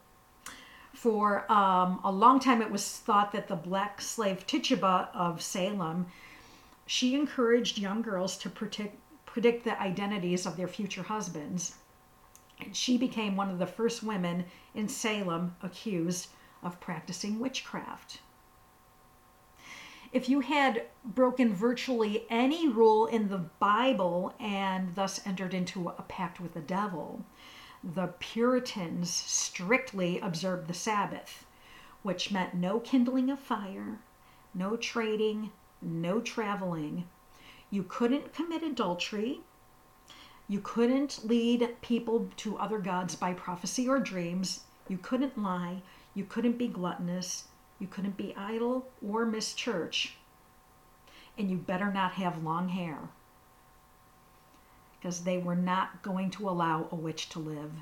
for 0.95 1.51
um, 1.51 2.01
a 2.05 2.12
long 2.12 2.38
time 2.38 2.61
it 2.62 2.70
was 2.70 2.99
thought 2.99 3.32
that 3.32 3.49
the 3.49 3.57
black 3.57 4.01
slave 4.01 4.47
Tituba 4.47 5.09
of 5.14 5.40
Salem, 5.40 6.07
she 6.86 7.14
encouraged 7.14 7.78
young 7.78 8.03
girls 8.03 8.36
to 8.38 8.51
predict, 8.51 8.97
predict 9.26 9.64
the 9.64 9.80
identities 9.80 10.47
of 10.47 10.57
their 10.57 10.68
future 10.68 11.03
husbands. 11.03 11.76
And 12.61 12.76
she 12.76 12.99
became 12.99 13.34
one 13.36 13.51
of 13.51 13.59
the 13.59 13.66
first 13.66 14.03
women 14.03 14.45
in 14.74 14.88
Salem 14.88 15.57
accused 15.62 16.28
of 16.62 16.80
practicing 16.80 17.40
witchcraft. 17.40 18.20
If 20.12 20.28
you 20.28 20.40
had 20.40 20.84
broken 21.05 21.55
virtually 21.55 22.26
any 22.28 22.68
rule 22.68 23.07
in 23.07 23.30
the 23.30 23.38
Bible 23.38 24.34
and 24.38 24.95
thus 24.95 25.26
entered 25.26 25.55
into 25.55 25.88
a 25.88 26.03
pact 26.03 26.38
with 26.38 26.53
the 26.53 26.61
devil, 26.61 27.24
the 27.85 28.14
Puritans 28.20 29.11
strictly 29.11 30.20
observed 30.20 30.68
the 30.68 30.74
Sabbath, 30.74 31.45
which 32.03 32.30
meant 32.30 32.55
no 32.55 32.78
kindling 32.78 33.28
of 33.28 33.41
fire, 33.41 33.99
no 34.55 34.76
trading, 34.76 35.51
no 35.80 36.20
traveling. 36.20 37.09
You 37.70 37.83
couldn't 37.83 38.33
commit 38.33 38.62
adultery. 38.62 39.41
You 40.47 40.61
couldn't 40.61 41.24
lead 41.24 41.76
people 41.80 42.28
to 42.37 42.59
other 42.59 42.78
gods 42.78 43.16
by 43.16 43.33
prophecy 43.33 43.89
or 43.89 43.99
dreams. 43.99 44.64
You 44.89 44.99
couldn't 44.99 45.43
lie. 45.43 45.83
You 46.14 46.24
couldn't 46.24 46.59
be 46.59 46.68
gluttonous. 46.68 47.49
You 47.78 47.89
couldn't 47.89 48.16
be 48.16 48.37
idle 48.37 48.87
or 49.05 49.26
miss 49.26 49.55
church. 49.55 50.16
And 51.37 51.51
you 51.51 51.57
better 51.57 51.93
not 51.93 52.12
have 52.12 52.45
long 52.45 52.68
hair. 52.68 53.09
Because 55.03 55.24
they 55.24 55.36
were 55.36 55.57
not 55.57 56.00
going 56.03 56.30
to 56.30 56.48
allow 56.48 56.86
a 56.92 56.94
witch 56.94 57.28
to 57.30 57.40
live. 57.40 57.72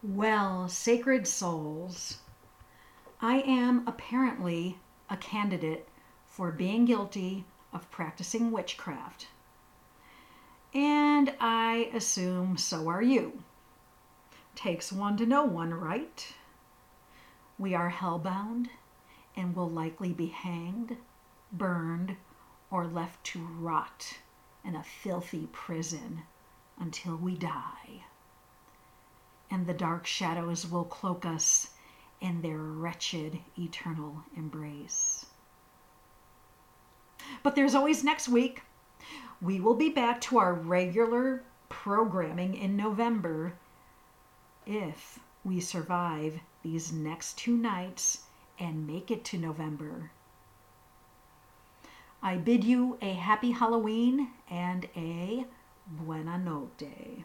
Well, 0.00 0.68
sacred 0.68 1.26
souls, 1.26 2.18
I 3.20 3.40
am 3.40 3.82
apparently 3.88 4.78
a 5.10 5.16
candidate 5.16 5.88
for 6.24 6.52
being 6.52 6.84
guilty 6.84 7.46
of 7.72 7.90
practicing 7.90 8.52
witchcraft. 8.52 9.26
And 10.72 11.34
I 11.40 11.90
assume 11.92 12.58
so 12.58 12.86
are 12.88 13.02
you. 13.02 13.42
Takes 14.54 14.92
one 14.92 15.16
to 15.16 15.26
know 15.26 15.42
one, 15.42 15.74
right? 15.74 16.32
We 17.58 17.74
are 17.74 17.90
hellbound 17.90 18.68
and 19.34 19.56
will 19.56 19.68
likely 19.68 20.12
be 20.12 20.28
hanged, 20.28 20.96
burned, 21.50 22.14
or 22.70 22.86
left 22.86 23.24
to 23.24 23.40
rot 23.40 24.18
in 24.64 24.76
a 24.76 24.82
filthy 24.82 25.48
prison 25.52 26.22
until 26.78 27.16
we 27.16 27.36
die. 27.36 28.04
And 29.50 29.66
the 29.66 29.74
dark 29.74 30.06
shadows 30.06 30.66
will 30.66 30.84
cloak 30.84 31.26
us 31.26 31.70
in 32.20 32.40
their 32.40 32.58
wretched 32.58 33.38
eternal 33.58 34.24
embrace. 34.36 35.26
But 37.42 37.54
there's 37.54 37.74
always 37.74 38.04
next 38.04 38.28
week. 38.28 38.62
We 39.40 39.60
will 39.60 39.74
be 39.74 39.88
back 39.88 40.20
to 40.22 40.38
our 40.38 40.54
regular 40.54 41.42
programming 41.68 42.54
in 42.54 42.76
November 42.76 43.54
if 44.66 45.18
we 45.44 45.60
survive 45.60 46.40
these 46.62 46.92
next 46.92 47.36
two 47.38 47.56
nights 47.56 48.22
and 48.58 48.86
make 48.86 49.10
it 49.10 49.24
to 49.24 49.38
November. 49.38 50.12
I 52.24 52.36
bid 52.36 52.62
you 52.62 52.98
a 53.02 53.14
happy 53.14 53.50
Halloween 53.50 54.30
and 54.48 54.88
a 54.94 55.44
buena 55.88 56.38
notte. 56.38 57.24